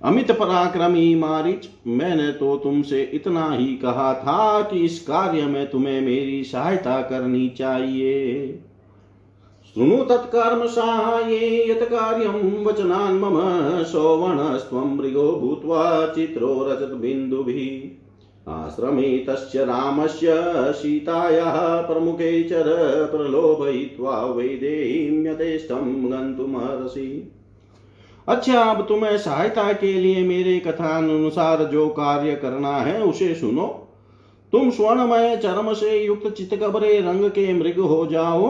अमित 0.02 0.32
पराक्रमी 0.32 1.14
मारिच, 1.14 1.68
मैंने 1.86 2.32
तो 2.32 2.56
तुमसे 2.56 3.02
इतना 3.02 3.50
ही 3.50 3.66
कहा 3.66 4.14
था 4.14 4.60
कि 4.62 4.78
इस 4.78 5.00
कार्य 5.00 5.46
में 5.46 5.70
तुम्हें 5.70 6.00
मेरी 6.00 6.44
सहायता 6.44 7.02
करनी 7.02 7.48
चाहिए। 7.48 8.46
शृणु 9.64 9.96
तत्कर्म 9.96 10.66
साहाय्ये, 10.66 11.70
यत् 11.70 11.82
कार्यं 11.82 12.64
वचनान् 12.64 13.20
मम 13.20 13.40
सौवर्णस्त्वं 13.84 14.96
मृगो 14.96 15.32
भूत्वा 15.32 16.06
चित्रो 16.06 16.66
रजतबिन्दुभिः। 16.68 18.03
आश्रमे 18.48 19.18
तस्य 19.18 19.64
रामस्य 19.64 20.26
सीतायाः 20.72 21.82
प्रमुखे 21.86 22.42
चर 22.42 22.64
प्रलोभयित्वा 23.10 24.24
वैदेहीं 24.24 25.26
यथेष्टं 25.26 26.10
गन्तुमर्हसि। 26.10 27.32
अच्छा 28.28 28.60
अब 28.60 28.86
तुम्हें 28.86 29.18
सहायता 29.18 29.72
के 29.72 29.92
लिए 29.92 30.22
मेरे 30.22 30.58
कथानुसार 30.58 31.64
जो 31.64 31.88
कार्य 31.88 32.34
करना 32.34 32.76
है, 32.76 33.02
उसे 33.02 33.34
सुनो। 33.34 33.66
तुम 34.52 34.70
स्वर्णमय 34.70 35.36
चरम 35.36 35.72
से 35.72 36.04
युक्त 36.04 36.28
चितकबरे 36.28 37.00
रंग 37.00 37.30
के 37.30 37.52
मृग 37.52 37.78
हो 37.78 38.06
जाओ। 38.06 38.48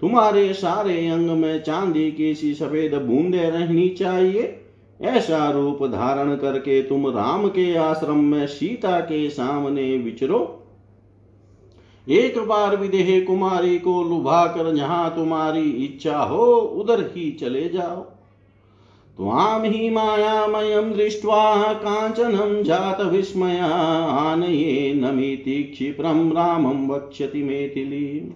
तुम्हारे 0.00 0.52
सारे 0.52 1.08
अंग 1.08 1.30
में 1.30 1.62
चांदी 1.62 2.12
की 2.12 2.34
सी 2.34 2.54
सफ़ेद 2.54 2.94
बूंदे 2.94 3.50
रहनी 3.50 3.88
चाहिए। 3.88 4.60
ऐसा 5.04 5.50
रूप 5.50 5.86
धारण 5.86 6.36
करके 6.36 6.82
तुम 6.82 7.08
राम 7.08 7.48
के 7.48 7.74
आश्रम 7.74 8.18
में 8.18 8.46
सीता 8.46 9.00
के 9.00 9.30
सामने 9.30 9.98
विचरो। 9.98 10.60
एक 12.08 12.38
बार 12.38 12.76
विदेह 12.76 13.24
कुमारी 13.24 13.78
को 13.78 14.02
लुभा 14.02 14.46
कर 14.46 14.74
जहाँ 14.74 15.16
तुम्हारी 15.16 15.70
इच्छा 15.70 16.18
हो, 16.18 16.44
उधर 16.56 17.00
ही 17.00 17.30
चले 17.30 17.68
जाओ। 17.68 18.00
त्वां 19.16 19.68
हि 19.68 19.90
मायामयं 19.90 20.92
दृष्ट्वा 20.92 21.72
काञ्चनं 21.72 22.62
जातविस्मया 22.62 23.66
आनये 23.66 24.94
नमिति 24.94 25.62
क्षिप्रं 25.62 26.32
रामं 26.32 26.88
वक्ष्यति 26.88 27.42
मेथिली 27.42 28.34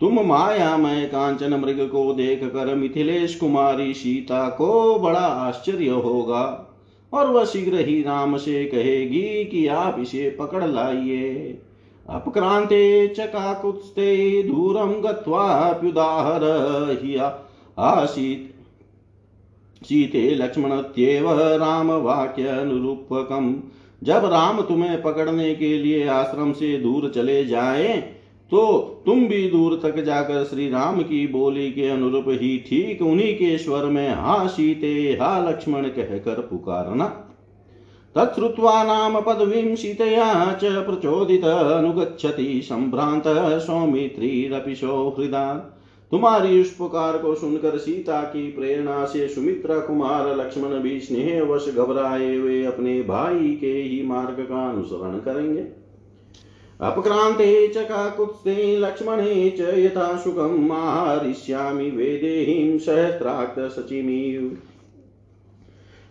तुम 0.00 0.14
माया 0.14 0.76
मायामय 0.76 1.04
कांचन 1.04 1.54
मृग 1.54 1.88
को 1.88 2.12
देख 2.12 2.44
कर 2.44 2.74
मिथिलेश 2.74 3.34
कुमारी 3.34 3.94
सीता 3.94 4.48
को 4.48 4.98
बड़ा 4.98 5.20
आश्चर्य 5.20 5.88
होगा। 5.88 6.66
और 7.12 7.26
वह 7.26 7.44
शीघ्र 7.44 7.78
ही 7.78 8.02
राम 8.02 8.36
से 8.36 8.64
कहेगी 8.64 9.44
कि 9.44 9.66
आप 9.66 9.96
इसे 10.00 10.36
पकड़ 10.40 10.64
लाइए। 10.64 11.58
अपक्रांते 12.08 13.06
दूरम 14.42 14.92
गत्वाप्युदाहर 14.92 16.44
आसीत्। 17.78 18.50
सीते 19.84 20.34
लक्ष्मण 20.34 20.68
लक्ष्मणत्येव 20.70 21.30
राम 21.40 21.90
वाक्य 21.90 22.46
अनुरूपकम 22.46 23.62
जब 24.02 24.24
राम 24.24 24.60
तुम्हें 24.60 25.02
पकड़ने 25.02 25.54
के 25.54 25.78
लिए 25.78 26.06
आश्रम 26.06 26.52
से 26.52 26.78
दूर 26.78 27.12
चले 27.14 27.44
जाएँ 27.44 28.19
तो 28.52 28.78
तुम 29.06 29.26
भी 29.28 29.50
दूर 29.50 29.80
तक 29.82 30.02
जाकर 30.02 30.44
श्री 30.44 30.68
राम 30.70 31.02
की 31.02 31.26
बोली 31.26 31.70
के 31.70 31.88
अनुरूप 31.88 32.24
ही 32.28 32.56
ठीक 32.68 33.02
उन्हीं 33.02 33.34
के 33.34 33.56
स्वर 33.58 33.84
में 33.84 34.08
हा 34.10 34.46
सीते 34.46 35.18
हा 35.20 35.38
लक्ष्मण 35.48 35.88
कहकर 35.88 36.40
पुकारना। 36.40 37.06
तत्वा 38.16 38.82
नाम 38.84 39.20
पदवीं 39.20 39.74
सीतया 39.76 40.52
च 40.52 40.72
प्रचोदित 40.86 41.44
अनुगछति 41.44 42.60
संभ्रांत 42.64 43.24
सौमित्रीरपि 43.62 44.74
सौहृदा 44.74 45.52
तुम्हारी 46.12 46.60
उस 46.60 46.74
पुकार 46.76 47.18
को 47.18 47.34
सुनकर 47.34 47.76
सीता 47.78 48.20
की 48.22 48.50
प्रेरणा 48.52 49.04
से 49.04 49.28
सुमित्रा 49.28 49.78
कुमार 49.78 50.36
लक्ष्मण 50.36 50.78
भी 50.78 50.98
स्नेह 51.00 51.42
वश 51.42 51.68
घबराए 51.68 52.36
हुए 52.36 52.64
अपने 52.64 53.02
भाई 53.02 53.52
के 53.60 53.72
ही 53.72 54.02
मार्ग 54.06 54.40
का 54.40 54.68
अनुसरण 54.70 55.18
करेंगे। 55.18 55.79
अपक्रान्ते 56.80 57.68
च 57.68 57.84
काकुत्स्ते 57.84 58.76
लक्ष्मणे 58.78 59.50
च 59.50 59.74
यथा 59.78 60.16
सुखम् 60.16 60.70
आहरिष्यामि 60.72 61.90
वेदेहीं 61.90 62.78
सहस्राक्तशचिमी 62.78 64.20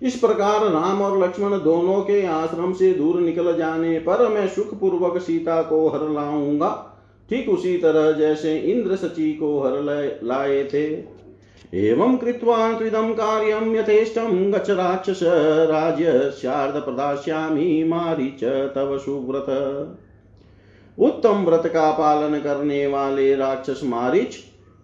इस 0.01 0.15
प्रकार 0.15 0.65
राम 0.71 1.01
और 1.01 1.17
लक्ष्मण 1.23 1.57
दोनों 1.59 2.01
के 2.01 2.25
आश्रम 2.25 2.73
से 2.73 2.91
दूर 2.93 3.19
निकल 3.19 3.55
जाने 3.57 3.99
पर 3.99 4.27
मैं 4.27 4.47
सुख 4.47 4.73
पूर्वक 4.79 5.17
सीता 5.21 5.61
को 5.61 5.87
हर 5.87 6.09
लाऊँगा। 6.09 6.69
ठीक 7.29 7.49
उसी 7.49 7.77
तरह 7.77 8.11
जैसे 8.11 8.55
इंद्र 8.57 8.95
सची 8.95 9.31
को 9.33 9.59
हर 9.59 9.81
लाए 10.23 10.63
थे। 10.63 10.85
एवं 11.73 12.15
कृत्वा 12.17 12.57
त्विदं 12.77 13.13
कार्यं 13.13 13.75
यथेष्टं 13.75 14.53
गच्छ 14.53 14.69
राक्षस 14.69 15.19
राज्यस्यार्ध 15.69 16.75
प्रदास्यामि 16.75 17.83
मारीच 17.87 18.43
तव 18.75 18.97
सुव्रत। 18.97 19.45
उत्तम 20.99 21.43
व्रत 21.45 21.63
का 21.65 21.91
पालन 21.91 22.39
करने 22.39 22.85
वाले 22.87 23.35
राक्षस 23.35 23.81
मारिच, 23.83 24.35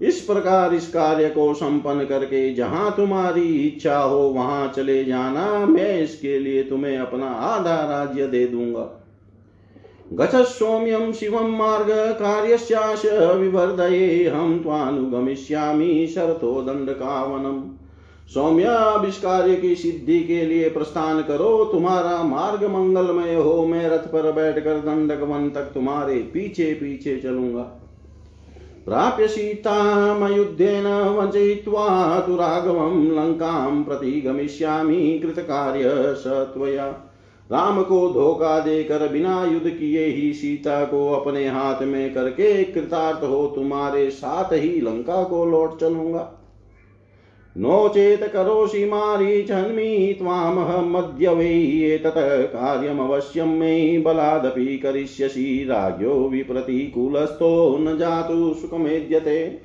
इस 0.01 0.19
प्रकार 0.21 0.73
इस 0.73 0.87
कार्य 0.87 1.29
को 1.29 1.53
संपन्न 1.53 2.05
करके 2.05 2.53
जहाँ 2.53 2.93
तुम्हारी 2.97 3.47
इच्छा 3.59 3.97
हो 3.97 4.19
वहाँ 4.19 4.67
चले 4.67 5.03
जाना, 5.05 5.65
मैं 5.65 5.97
इसके 5.99 6.39
लिए 6.39 6.63
तुम्हें 6.63 6.97
अपना 6.97 7.27
आधा 7.27 7.75
राज्य 7.89 8.27
दे 8.27 8.45
दूँगा। 8.47 8.89
गच 10.13 10.35
सौम्यम 10.47 11.11
शिवम 11.11 11.55
मार्ग 11.57 11.89
कार्यश्याश 12.15 13.05
विवर्धये, 13.05 14.27
हम 14.27 14.59
त्वानुगमिष्यामि 14.63 16.07
शरतो 16.07 16.61
दंड 16.61 16.89
कावनम 16.91 17.63
सौम्य 18.29 19.55
की 19.55 19.75
सिद्धि 19.75 20.19
के 20.19 20.45
लिए 20.45 20.69
प्रस्थान 20.69 21.21
करो। 21.21 21.65
तुम्हारा 21.65 22.23
मार्ग 22.23 22.63
मंगलमय 22.63 23.35
हो। 23.35 23.65
मैं 23.65 23.89
रथ 23.89 24.07
पर 24.07 24.31
बैठकर 24.31 24.77
दंडक 24.77 25.21
वन 25.21 25.49
तक 25.49 25.61
तुम्हारे 25.61 26.15
पीछे 26.15 26.73
पीछे 26.73 27.17
चलूँगा। 27.17 27.61
प्राप्य 28.85 29.27
सीतामयुद्धेन 29.27 30.85
वञ्चयित्वा 31.17 32.19
तु 32.19 32.35
राघवं 32.35 33.07
लङ्कां 33.15 33.83
प्रति 33.83 34.11
गमिष्यामि 34.21 35.19
कृतकार्य 35.23 35.91
स 36.17 36.27
त्वया। 36.27 36.85
राम 37.51 37.83
को 37.83 38.09
धोखा 38.09 38.59
देकर 38.59 39.07
बिना 39.07 39.45
युद्ध 39.45 39.69
किए 39.69 40.05
ही 40.05 40.33
सीता 40.33 40.83
को 40.85 41.11
अपने 41.13 41.47
हाथ 41.47 41.81
में 41.81 42.13
करके 42.13 42.63
कृतार्थ 42.63 43.23
हो 43.23 43.45
तुम्हारे 43.55 44.09
साथ 44.09 44.53
ही 44.53 44.81
लंका 44.81 45.23
को 45.23 45.45
लौट 45.45 45.79
चलूँगा। 45.79 46.34
नो 47.55 47.87
चेत 47.89 48.23
करोषि 48.23 48.85
मारीचन्मी 48.85 50.13
त्वामहमद्य 50.13 51.29
वै 51.29 51.51
एतत् 51.83 52.17
कार्यमवश्यं 52.47 53.47
मे 53.47 53.97
बलादपि 53.99 54.77
करिष्यसि 54.77 55.65
राज्ञो 55.69 56.13
विप्रतिकूलस्थो 56.29 57.77
न 57.77 57.97
जातु 57.97 58.53
सुखमेद्यते। 58.53 59.61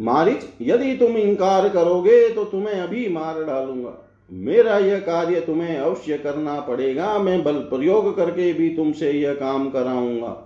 मारिच, 0.00 0.44
यदि 0.62 0.96
तुम 0.96 1.16
इनकार 1.16 1.68
करोगे 1.68 2.28
तो 2.28 2.44
तुम्हें 2.44 2.74
अभी 2.74 3.08
मार 3.08 3.42
डालूँगा। 3.44 3.98
मेरा 4.30 4.78
यह 4.78 4.98
कार्य 4.98 5.40
तुम्हें 5.40 5.76
अवश्य 5.78 6.18
करना 6.18 6.60
पड़ेगा, 6.60 7.18
मैं 7.18 7.42
बल 7.44 7.52
प्रयोग 7.52 8.16
करके 8.16 8.52
भी 8.52 8.68
तुमसे 8.68 9.10
यह 9.10 9.34
काम 9.34 9.70
कराऊँगा। 9.70 10.36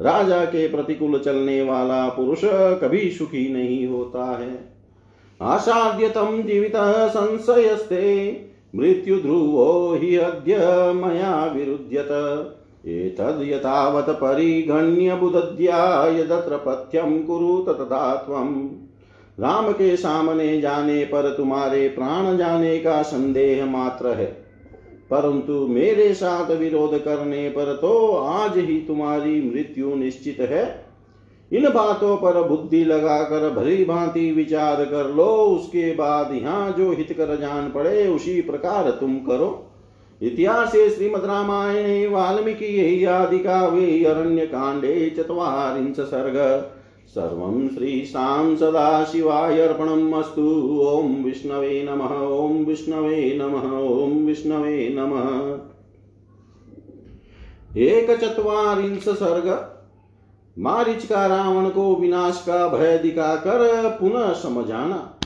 राजा 0.00 0.44
के 0.44 0.68
प्रतिकूल 0.68 1.18
चलने 1.18 1.62
वाला 1.62 2.08
पुरुष 2.08 2.40
कभी 2.82 3.10
सुखी 3.10 3.48
नहीं 3.52 3.86
होता 3.86 4.38
है। 4.38 4.71
आसाद्यतम 5.42 6.42
जीवित 6.42 6.72
संशयस्ते। 7.08 8.36
मृत्यु 8.76 9.20
ध्रुवो 9.20 9.98
हि 10.00 10.16
अद्य 10.16 10.56
मया 10.92 11.44
विरुध्यत। 11.46 12.08
एतद् 12.86 13.48
यतावत् 13.48 14.10
परिगण्य 14.10 15.14
बुदद्या 15.14 16.06
यदत्र 16.06 16.56
पथ्यं 16.56 17.24
कुरु 17.24 17.58
तथा 17.58 18.14
त्वम् 18.14 18.68
राम 19.40 19.72
के 19.72 19.96
सामने 19.96 20.60
जाने 20.60 21.04
पर 21.04 21.34
तुम्हारे 21.36 21.88
प्राण 21.88 22.36
जाने 22.36 22.78
का 22.78 23.02
संदेह 23.02 23.66
मात्र 23.66 24.08
है। 24.08 24.26
परंतु 25.10 25.66
मेरे 25.66 26.14
साथ 26.14 26.50
विरोध 26.50 27.04
करने 27.04 27.48
पर 27.48 27.76
तो 27.76 28.16
आज 28.16 28.58
ही 28.58 28.80
तुम्हारी 28.80 29.50
मृत्यु 29.54 29.94
निश्चित 29.94 30.36
है। 30.40 30.81
इन 31.52 31.68
बातों 31.68 32.16
पर 32.16 32.48
बुद्धि 32.48 32.84
लगाकर, 32.84 33.50
भली 33.50 33.84
भांति 33.84 34.32
विचार 34.32 34.84
कर 34.84 35.10
लो। 35.10 35.24
उसके 35.24 35.94
बाद 35.94 36.34
यहाँ 36.34 36.72
जो 36.72 36.92
हित 36.92 37.12
कर 37.12 37.40
जान 37.40 37.70
पड़े, 37.70 38.08
उसी 38.08 38.40
प्रकार 38.40 38.90
तुम 38.90 39.14
करो। 39.14 39.66
इतिहास 40.22 40.72
श्रीमद 40.72 41.24
रामायणे, 41.24 42.06
वाल्मीकि 42.06 43.04
आदि 43.04 43.38
काव्ये 43.38 44.04
अरण्य 44.04 44.46
कांडे 44.46 45.14
चत्वारिंश 45.16 46.00
सर्ग। 46.00 46.36
सर्वं 47.08 47.68
श्रीशां 47.68 48.56
सदाशिवाय 48.56 49.60
अर्पणम् 49.60 50.14
अस्तु। 50.14 50.78
ॐ 50.86 51.24
विष्णवे 51.24 51.88
नमः 51.90 52.26
ॐ 52.26 52.64
विष्णवे 52.64 53.38
नमः 53.42 53.78
ॐ 54.04 54.26
विष्णवे 54.26 54.88
नमः। 54.98 55.58
एक 57.76 58.10
चत्वारिंश 58.10 59.08
सर्ग। 59.08 59.81
मारिच 60.56 61.04
का 61.04 61.26
रावण 61.26 61.68
को 61.68 61.96
विनाश 61.96 62.44
का 62.46 62.68
भय 62.68 62.98
दिखाकर 62.98 63.96
पुनः 64.00 64.32
समझाना। 64.32 65.18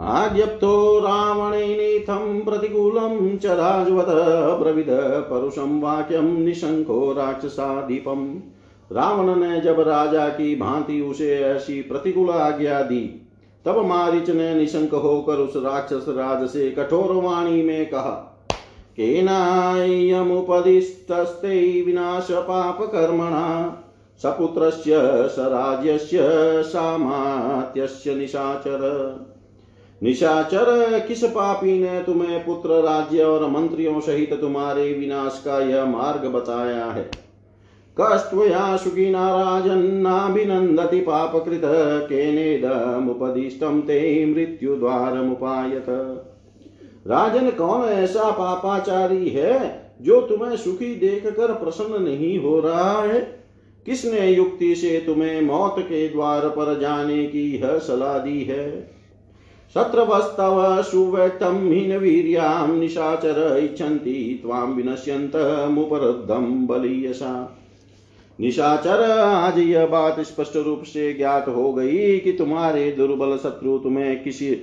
आज्ञप्तो 0.00 0.98
रावणेनेथं 0.98 2.40
प्रतिकूलं 2.40 3.36
च 3.36 3.46
राजवत 3.46 4.06
ब्रविद 4.60 4.86
परुषं 5.30 5.80
वाक्यं 5.80 6.22
निशङ्को 6.22 7.12
राक्षसाधिपम् 7.12 8.40
रावण 8.90 9.36
ने 9.36 9.60
जब 9.60 9.80
राजा 9.80 10.28
की 10.28 10.56
भांति 10.56 11.00
उसे 11.00 11.38
ऐसी 11.38 11.82
प्रतिकूल 11.82 12.30
आज्ञा 12.30 12.82
दी, 12.82 13.28
तब 13.64 13.86
मारिच 13.86 14.30
ने 14.30 14.54
निशंक 14.54 14.94
होकर 14.94 15.32
उस 15.32 15.52
राक्षस 15.56 16.04
राज 16.08 16.48
से 16.48 16.70
कठोर 16.70 17.22
वाणी 17.22 17.62
में 17.62 17.90
कहा 17.90 18.26
केनायमुपदिस्तस्ते 18.96 21.82
विनाश 21.82 22.28
पाप 22.30 22.82
कर्मणा 22.82 23.76
सपुत्रस्य, 24.22 24.92
स 25.28 25.36
राज्यस्य, 25.38 26.18
सामात्यस्य 26.62 28.14
निशाचर। 28.14 28.80
निशाचर, 30.02 30.64
किस 31.08 31.24
पापी 31.24 31.80
ने 31.80 32.02
तुम्हें 32.02 32.44
पुत्र, 32.46 32.70
राज्य 32.70 33.22
और 33.22 33.50
मंत्रियों 33.50 34.00
सहित 34.00 34.40
तुम्हारे 34.40 34.92
विनाश 34.92 35.42
का 35.44 35.60
यह 35.60 35.84
मार्ग 35.84 36.30
बताया 36.30 36.84
है? 36.84 37.10
कस्त्वया 38.00 38.76
सुखिना 38.76 39.30
राजन्नाभिनन्दति 39.30 41.00
पापकृत 41.00 41.62
केनेदमुपदिष्टं 42.08 43.80
ते 43.80 44.26
मृत्यु 44.26 44.46
मृत्युद्वारमुपायत 44.46 45.86
राजन 47.06 47.50
कौन 47.50 47.82
ऐसा 47.82 48.30
पापाचारी 48.30 49.28
है, 49.28 49.82
जो 50.02 50.20
तुम्हें 50.20 50.56
सुखी 50.56 50.94
देखकर 50.94 51.52
प्रसन्न 51.52 52.02
नहीं 52.02 52.38
हो 52.38 52.60
रहा 52.60 53.02
है? 53.02 53.40
किसने 53.86 54.32
युक्ति 54.32 54.74
से 54.74 55.02
तुम्हें 55.06 55.40
मौत 55.40 55.76
के 55.78 56.08
द्वार 56.08 56.48
पर 56.48 56.80
जाने 56.80 57.26
की 57.26 57.56
यह 57.56 57.78
सलाह 57.78 58.18
दी 58.18 58.42
है? 58.42 58.90
शत्रवस्तव 59.74 60.82
सुव्यक्तं 60.82 61.72
हीनवीर्यां 61.72 62.76
निशाचर 62.76 63.60
इच्छन्ति, 63.64 64.40
त्वां 64.42 64.66
विनश्यन्तमुपरुद्धं 64.66 66.66
बलीयसा। 66.66 67.58
निशाचर, 68.40 69.20
आज 69.20 69.58
यह 69.58 69.86
बात 69.86 70.20
स्पष्ट 70.20 70.56
रूप 70.56 70.82
से 70.82 71.12
ज्ञात 71.12 71.48
हो 71.48 71.72
गई 71.72 72.18
कि 72.18 72.32
तुम्हारे 72.32 72.92
दुर्बल 72.92 73.36
शत्रु 73.36 73.78
तुम्हें 73.78 74.22
किसी 74.22 74.56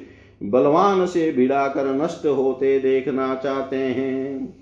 बलवान 0.43 1.05
से 1.05 1.31
भिड़ाकर 1.31 1.85
नष्ट 1.85 2.25
होते 2.25 2.79
देखना 2.79 3.35
चाहते 3.35 3.75
हैं। 3.75 4.56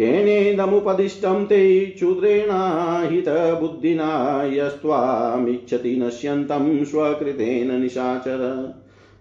केनेदमुपदिष्टं 0.00 1.44
ते 1.44 1.86
क्षुद्रेणाहितबुद्धिना 1.86 4.50
यस्त्वामिच्छति 4.52 5.96
नश्यन्तं 5.96 6.84
स्वकृतेन 6.84 7.80
निशाचर। 7.80 8.72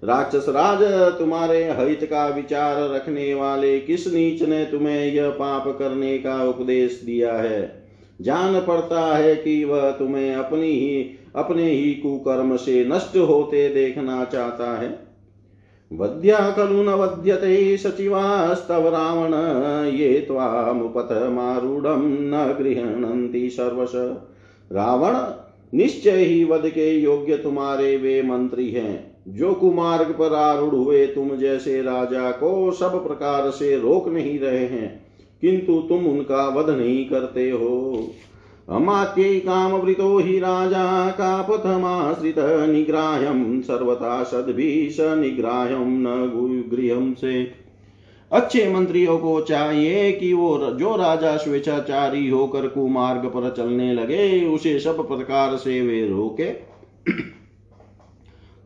राक्षस 0.04 0.46
राज 0.50 0.80
तुम्हारे 1.20 1.64
हित 1.64 2.04
का 2.04 2.28
विचार 2.28 2.90
रखने 2.90 3.34
वाले 3.34 3.80
किस 3.80 4.08
नीच 4.08 4.44
ने 4.44 4.66
तुम्हें 4.66 5.14
यह 5.14 5.30
पाप 5.30 5.76
करने 5.80 6.18
का 6.18 6.44
उपदेश 6.44 7.02
दिया 7.06 7.34
है? 7.34 7.86
जान 8.22 8.60
पड़ता 8.60 9.18
है 9.18 9.36
कि 9.36 9.64
वह 9.64 9.92
तुम्हें 9.92 10.36
अपनी 10.36 10.66
ही 10.66 11.10
अपने 11.36 11.64
ही 11.64 11.94
कुकर्म 11.94 12.56
से 12.56 12.86
नष्ट 12.86 13.18
होते 13.18 13.70
देखना 13.70 14.26
चाहता 14.26 14.80
है। 14.80 15.09
वद्या 15.92 16.40
खलु 16.52 16.84
न 16.84 16.90
वध्यते 16.90 17.78
सचिवास्तव 17.78 18.88
रावण, 18.88 19.34
ये 19.90 20.14
त्वामुपथमारूढ़ 20.20 21.88
न 21.88 22.56
गृहणन्ति 22.60 23.50
सर्वश। 23.50 23.92
रावण, 24.72 25.16
निश्चय 25.74 26.24
ही 26.24 26.44
वध 26.44 26.68
के 26.68 26.90
योग्य 26.92 27.38
तुम्हारे 27.38 27.96
वे 27.98 28.22
मंत्री 28.22 28.70
हैं। 28.70 29.24
जो 29.28 29.54
कुमार्ग 29.54 30.12
पर 30.12 30.34
आरूढ़ 30.34 30.76
हुए 30.76 31.06
तुम 31.08 31.36
जैसे 31.36 31.82
राजा 31.82 32.30
को 32.32 32.72
सब 32.72 33.04
प्रकार 33.08 33.50
से 33.50 33.76
रोक 33.80 34.08
नहीं 34.08 34.40
रहे 34.40 34.66
हैं, 34.66 35.06
किंतु 35.42 35.80
तुम 35.82 36.06
उनका 36.08 36.48
वध 36.50 36.70
नहीं 36.70 37.06
करते 37.06 37.50
हो। 37.50 38.08
अमात्यै 38.70 39.40
कामवृतो 39.40 40.18
हि 40.20 40.40
राजा 40.40 41.12
कापथमाश्रित 41.12 42.36
निग्राह्यं 42.70 43.62
सर्वथा 43.62 44.24
सद्भिः 44.24 44.90
स 44.90 44.98
निग्राह्यं 45.00 45.88
न 46.00 46.68
गृहं 46.72 47.14
से। 47.14 47.52
अच्छे 48.32 48.70
मंत्रियों 48.74 49.18
को 49.18 49.42
चाहिए 49.42 50.12
कि 50.12 50.34
वो 50.34 50.58
जो 50.80 50.96
राजा 50.96 51.38
स्वेच्छाचारी 51.38 52.30
होकर 52.30 52.68
कुमार्ग 52.68 53.26
पर 53.26 53.54
चलने 53.58 53.94
लगे, 53.94 54.46
उसे 54.46 54.80
सब 54.80 55.08
प्रकार 55.08 55.56
से 55.58 55.82
वे 55.82 56.08
रोके। 56.08 56.52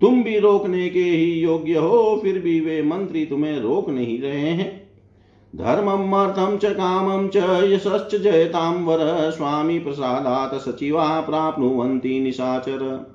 तुम 0.02 0.24
भी 0.24 0.40
रोकने 0.40 0.90
के 0.90 1.04
ही 1.04 1.32
योग्य 1.32 1.74
हो, 1.74 2.20
फिर 2.24 2.40
भी 2.40 2.60
वे 2.60 2.82
मंत्री 2.82 3.26
तुम्हें 3.26 3.60
रोक 3.60 3.90
नहीं 3.90 4.22
रहे 4.22 4.40
हैं। 4.40 4.83
धर्मम् 5.56 6.14
अर्थं 6.14 6.58
च 6.58 6.66
कामं 6.66 7.28
च 7.28 7.38
यशश्च 7.74 8.16
जयतां 8.16 8.74
वर 8.74 9.32
स्वामी 9.32 9.80
प्रसादात् 9.80 10.62
सचिवा 10.62 11.22
प्राप्नुवन्ति 11.22 12.20
निशाचर। 12.20 13.14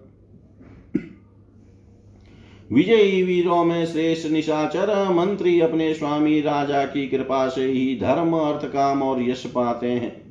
विजयी 2.73 3.23
वीरों 3.23 3.65
में 3.65 3.87
श्रेष्ठ 3.87 4.29
निशाचर। 4.29 5.13
मंत्री 5.13 5.61
अपने 5.61 5.95
स्वामी 5.95 6.41
राजा 6.41 6.85
की 6.85 7.09
कृपा 7.09 7.49
से 7.49 7.65
ही 7.65 7.99
धर्म, 8.01 8.33
अर्थ, 8.33 8.65
काम 8.65 9.03
और 9.03 9.23
यश 9.23 9.47
पाते 9.47 9.91
हैं। 9.91 10.23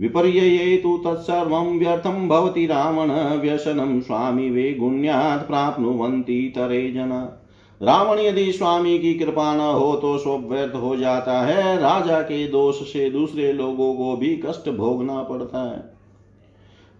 विपर्य 0.00 0.80
तु 0.82 1.02
तत्सर्वं 1.06 1.78
व्यर्थं 1.78 2.28
भवति 2.28 2.66
रावण। 2.66 3.10
व्यसनं 3.40 4.00
स्वामी 4.00 4.50
वे 4.50 4.74
गुण्यात् 4.74 5.48
प्राप्नुवन्ति 5.48 6.52
तरे 6.56 6.92
जना। 6.92 7.43
रावण 7.84 8.18
यदि 8.18 8.52
स्वामी 8.52 8.98
की 8.98 9.14
कृपा 9.14 9.54
न 9.54 9.60
हो 9.60 9.94
तो 9.96 10.16
सब 10.18 10.48
व्यर्थ 10.50 10.74
हो 10.74 10.96
जाता 10.96 11.40
है। 11.42 11.76
राजा 11.78 12.20
के 12.20 12.46
दोष 12.48 12.76
से 12.92 13.10
दूसरे 13.10 13.52
लोगों 13.52 13.94
को 13.94 14.16
भी 14.16 14.36
कष्ट 14.36 14.68
भोगना 14.68 15.22
पड़ता 15.22 15.62
है। 15.70 15.78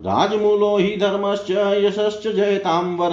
राजमूलो 0.00 0.76
ही 0.76 0.96
धर्मश्च 0.96 1.50
यशश्च 1.50 2.28
जयतांबर 2.28 3.10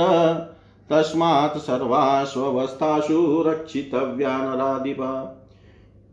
तस्मात् 0.89 1.57
सर्वास्वस्थासु 1.57 3.43
रक्षितव्या 3.47 4.38
नराधिप 4.38 5.01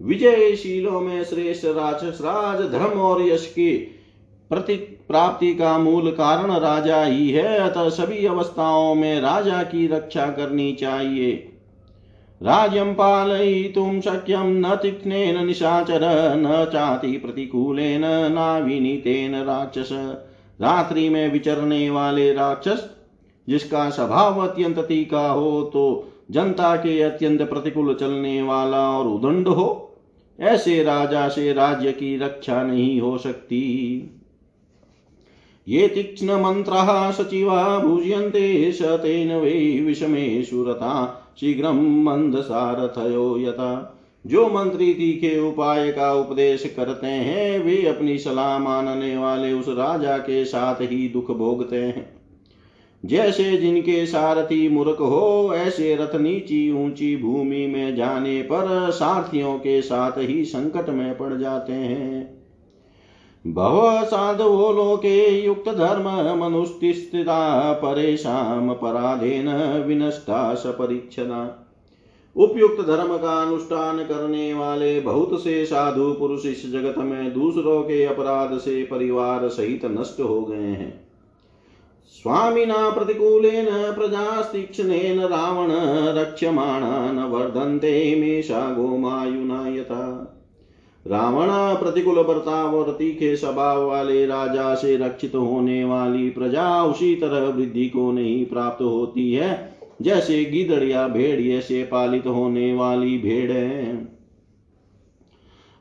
विजयशीलों 0.01 1.01
में 1.01 1.25
श्रेष्ठ 1.25 1.65
राक्षस 1.67 2.21
राज 2.21 2.61
धर्म 2.73 3.01
और 3.01 3.23
यश 3.23 3.47
की 3.47 3.71
प्रति 4.51 4.75
प्राप्ति 5.09 5.55
का 5.55 5.79
मूल 5.79 6.11
कारण 6.11 6.53
राजा 6.53 7.03
ही 7.03 7.31
है। 7.31 7.59
अतः 7.59 7.89
सभी 7.89 8.27
अवस्थाओं 8.27 8.95
में 8.95 9.21
राजा 9.21 9.63
की 9.63 9.87
रक्षा 9.87 10.27
करनी 10.27 10.73
चाहिए। 10.73 11.48
राज्यं 12.41 12.93
पालयितुं 12.95 14.01
शक्यं 14.01 14.51
न 14.61 14.75
तीक्ष्णेन 14.75 15.45
निशाचर, 15.47 16.03
न 16.37 16.65
चाति 16.73 17.17
प्रतिकूलेन 17.17 18.05
नाविनीतेन 18.33 19.35
राक्षस। 19.37 19.89
रात्रि 20.61 21.09
में 21.09 21.33
विचरने 21.33 21.89
वाले 21.91 22.33
राक्षस, 22.33 22.89
जिसका 23.49 23.89
स्वभाव 23.91 24.41
अत्यंत 24.41 24.79
तीखा 24.79 25.27
हो 25.29 25.63
तो 25.63 26.13
जनता 26.31 26.75
के 26.77 27.01
अत्यंत 27.03 27.43
प्रतिकूल 27.43 27.95
चलने 27.95 28.41
वाला 28.43 28.89
और 28.91 29.07
उदंड 29.07 29.49
हो, 29.49 29.99
ऐसे 30.39 30.83
राजा 30.83 31.29
से 31.29 31.53
राज्य 31.53 31.93
की 31.93 32.17
रक्षा 32.19 32.63
नहीं 32.63 33.01
हो 33.01 33.17
सकती। 33.19 33.65
ये 35.67 35.89
तीक्ष्णमन्त्राः 35.89 37.11
सचिवा 37.11 37.79
भुज्यन्ते 37.79 38.73
स 38.73 38.83
तेन 38.83 39.33
वै 39.35 39.81
विषमेषु 39.81 40.65
रता 40.65 41.25
शीघ्रं 41.41 42.03
मंदसारथयो 42.05 43.39
यथा। 43.39 43.95
जो 44.27 44.49
मंत्री 44.49 44.95
तीखे 44.95 45.41
उपाय 45.41 45.93
का 45.93 46.13
उपदेश 46.13 46.75
करते 46.77 47.07
हैं, 47.07 47.59
वे 47.59 47.87
अपनी 47.87 48.19
सलाह 48.19 48.59
मानने 48.59 49.17
वाले 49.17 49.53
उस 49.53 49.69
राजा 49.69 50.19
के 50.19 50.45
साथ 50.45 50.75
ही 50.75 51.09
दुख 51.09 51.31
भोगते 51.31 51.77
हैं। 51.77 52.19
जैसे 53.05 53.57
जिनके 53.57 54.07
सारथी 54.07 54.69
मूर्ख 54.69 55.01
हो, 55.01 55.51
ऐसे 55.55 55.97
रथ 55.97 56.17
नीची 56.17 56.85
ऊँची 56.85 57.17
भूमि 57.17 57.67
में 57.67 57.97
जाने 57.97 58.43
पर 58.43 58.91
सारथियों 58.91 59.59
के 59.59 59.83
साथ 59.83 60.13
ही 60.17 60.45
संकट 60.45 60.89
में 60.89 61.19
पड़ 61.19 61.35
जाते 61.35 61.73
हैं। 61.73 62.38
भव 63.47 64.05
साधवो 64.05 64.73
लोके 64.73 65.45
युक्त 65.45 65.69
धर्म 65.69 66.09
मनुष्ठिस्थिता 66.45 67.73
परेशान 67.73 68.69
पराधेन 68.69 69.49
विनष्टा 69.87 70.55
सपरीक्षणा 70.55 71.65
उपयुक्त 72.37 72.87
धर्म 72.87 73.17
का 73.17 73.43
अनुष्ठान 73.43 73.99
करने 73.99 74.55
वाले 74.55 75.01
बहुत 75.01 75.41
से 75.45 75.67
साधु 75.67 76.13
पुरुष 76.13 76.47
इस 76.47 76.73
जगत 76.73 76.99
में 76.99 77.35
दूसरों 77.35 77.83
के 77.83 78.05
अपराध 78.05 78.59
से 78.59 78.83
परिवार 78.83 79.49
सहित 79.49 79.85
नष्ट 79.85 80.21
हो 80.21 80.41
गए 80.41 80.57
हैं। 80.57 81.07
स्वामिना 82.07 82.91
प्रतिकूलेन 82.91 83.67
प्रजास्तीक्ष्णेन 83.71 85.21
रावण 85.21 85.69
रक्ष्यमाणा 86.19 87.13
न 87.13 87.19
वर्धन्ते 87.19 88.15
मेषा 88.21 88.75
गोमायुना 88.75 89.69
यथा 89.69 90.35
रावण 91.09 91.81
प्रतिकूल 91.81 92.23
बर्ताव 92.23 92.77
और 92.77 92.91
तीखे 92.91 93.37
स्वभाव 93.37 93.87
वाले 93.87 94.27
राजा 94.27 94.75
से 94.75 94.97
रक्षित 94.97 95.35
होने 95.35 95.85
वाली 95.85 96.31
प्रजा 96.31 96.85
उसी 96.85 97.15
तरह 97.17 97.49
वृद्धि 97.49 97.89
को 97.89 98.13
नहीं 98.13 98.45
प्राप्त 98.47 98.83
होती 98.83 99.33
है। 99.33 99.79
जैसे 100.03 100.45
गिदड़ 100.45 100.83
या 100.85 101.09
भेड़िए 101.09 101.61
से 101.61 101.83
पालित 101.83 102.27
होने 102.27 102.75
वाली 102.75 103.19
भेड़ 103.19 103.53
है। 103.53 104.09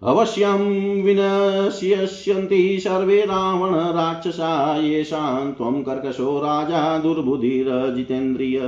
अवश्यं 0.04 0.60
सर्वे 2.80 3.22
रावण 3.22 3.76
राक्षसा 3.76 4.78
येषां 4.78 5.52
त्वं 5.52 5.84
कर्कशो 5.84 6.38
राजा 6.40 6.98
दुर्बुधिरजितेन्द्रिय 6.98 8.60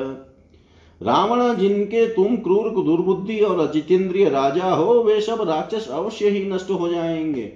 रावण 1.01 1.55
जिनके 1.55 2.05
तुम 2.05 2.35
क्रूर 2.35 2.83
दुर्बुद्धि 2.83 3.39
और 3.39 3.59
अचितेंद्रिय 3.59 4.29
राजा 4.29 4.71
हो, 4.71 5.03
वे 5.03 5.21
सब 5.21 5.41
राक्षस 5.41 5.89
अवश्य 5.89 6.29
ही 6.29 6.49
नष्ट 6.51 6.71
हो 6.71 6.89
जाएँगे। 6.89 7.51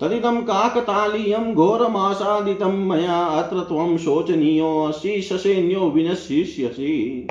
तदिदं 0.00 0.40
काकतालीयं 0.42 1.54
घोरमासादितं 1.54 2.72
मया 2.88 3.18
अत्र 3.24 3.60
त्वं 3.60 3.96
शोचनीयोऽसि 3.98 5.20
ससेन्यो 5.22 5.80
विनशिष्यसि 5.80 7.26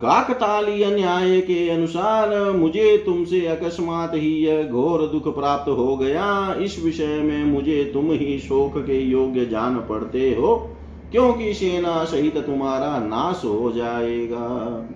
काकतालीय 0.00 0.86
न्याय 0.86 1.40
के 1.40 1.68
अनुसार 1.68 2.52
मुझे 2.52 3.02
तुमसे 3.06 3.46
अकस्मात 3.46 4.12
ही 4.14 4.34
यह 4.46 4.62
घोर 4.62 5.02
दुख 5.06 5.34
प्राप्त 5.34 5.70
हो 5.70 5.96
गया। 5.96 6.54
इस 6.54 6.84
विषय 6.84 7.20
में 7.20 7.44
मुझे 7.44 7.90
तुम 7.94 8.12
ही 8.12 8.38
शोक 8.38 8.78
के 8.78 9.00
योग्य 9.00 9.46
जान 9.46 9.76
पड़ते 9.88 10.30
हो। 10.30 10.76
क्योंकि 11.12 11.54
सेना 11.54 12.04
सहित 12.04 12.36
तुम्हारा 12.36 12.98
नाश 12.98 13.42
हो 13.44 13.72
जाएगा। 13.72 14.88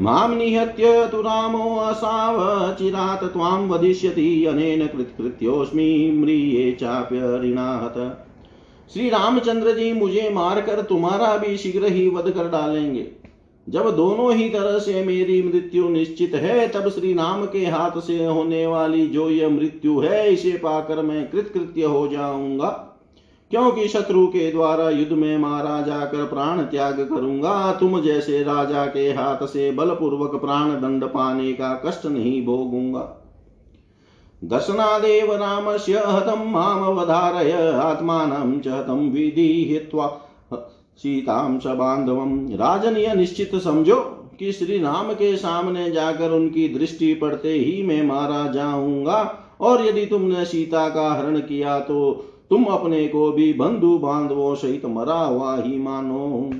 माँ 0.00 0.28
निहत्य 0.28 1.08
तु 1.08 1.20
रामो 1.20 1.76
असावचिरात् 1.76 3.32
त्वां 3.32 3.68
वदिष्यति, 3.68 4.44
अनेन 4.44 4.86
कृत्कृत्योऽस्मि 4.86 6.10
म्रिये 6.14 6.72
चाप्यरिणाहत। 6.72 8.26
श्री 8.92 9.08
रामचंद्र 9.08 9.72
जी 9.72 9.92
मुझे 9.92 10.30
मारकर 10.30 10.82
तुम्हारा 10.82 11.36
भी 11.36 11.56
शीघ्र 11.56 11.84
ही 11.84 12.08
वध 12.08 12.30
कर 12.30 12.48
डालेंगे। 12.48 13.06
जब 13.68 13.96
दोनों 13.96 14.34
ही 14.34 14.48
तरह 14.48 14.78
से 14.78 15.04
मेरी 15.04 15.42
मृत्यु 15.42 15.88
निश्चित 15.88 16.34
है, 16.34 16.68
तब 16.68 16.88
श्री 16.88 17.12
राम 17.12 17.46
के 17.46 17.66
हाथ 17.66 18.00
से 18.00 18.24
होने 18.24 18.66
वाली 18.66 19.06
जो 19.06 19.30
यह 19.30 19.48
मृत्यु 19.48 20.00
है, 20.00 20.32
इसे 20.32 20.50
पाकर 20.50 21.02
मैं 21.02 21.30
कृतकृत्य 21.30 21.82
हो 21.82 22.08
जाऊँगा। 22.08 22.92
क्योंकि 23.50 23.88
शत्रु 23.88 24.26
के 24.26 24.50
द्वारा 24.52 24.88
युद्ध 24.90 25.12
में 25.12 25.36
मारा 25.38 25.80
जाकर 25.82 26.24
प्राण 26.24 26.62
त्याग 26.62 27.00
करूँगा। 27.10 27.72
तुम 27.72 28.00
जैसे 28.00 28.42
राजा 28.42 28.86
के 28.86 29.06
हाथ 29.12 29.46
से 29.46 29.70
बलपूर्वक 29.70 30.34
प्राण 30.40 30.70
दंड 30.80 31.04
पाने 31.04 31.52
का 31.52 31.74
कष्ट 31.86 32.06
नहीं 32.06 32.44
भोगूँगा। 32.46 33.00
दर्शनादेव 34.42 35.32
रामस्य 35.34 35.98
हतं 35.98 36.50
मामवधारय 36.52 37.52
आत्मानं 37.74 38.58
च 38.60 38.68
हतं 38.68 39.08
विधि 39.10 39.80
सीतां 40.98 41.58
स 41.58 41.76
बांधवम 41.76 42.38
राजन 42.52 42.96
यह 42.96 43.14
निश्चित 43.14 43.54
समझो 43.54 43.96
कि 44.38 44.52
श्री 44.52 44.78
राम 44.78 45.12
के 45.12 45.36
सामने 45.36 45.90
जाकर 45.90 46.30
उनकी 46.30 46.68
दृष्टि 46.68 47.12
पड़ते 47.14 47.52
ही 47.52 47.82
मैं 47.82 48.02
मारा 48.02 48.46
जाऊँगा। 48.52 49.18
और 49.60 49.84
यदि 49.86 50.06
तुमने 50.06 50.44
सीता 50.44 50.88
का 50.88 51.12
हरण 51.12 51.38
किया 51.40 51.78
तो 51.80 51.98
तुम 52.50 52.64
अपने 52.64 53.06
को 53.08 53.30
भी 53.32 53.52
बंधु 53.52 53.98
बांधवों 53.98 54.54
सहित 54.54 54.84
मरा 54.86 55.18
हुआ 55.18 55.56
ही 55.56 55.78
मानो। 55.78 56.50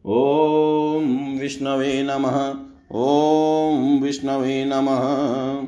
ॐ 0.06 1.38
विष्णवे 1.40 2.02
नमः। 2.02 2.54
ॐ 2.94 4.00
विष्णवे 4.02 4.64
नमः। 4.64 5.66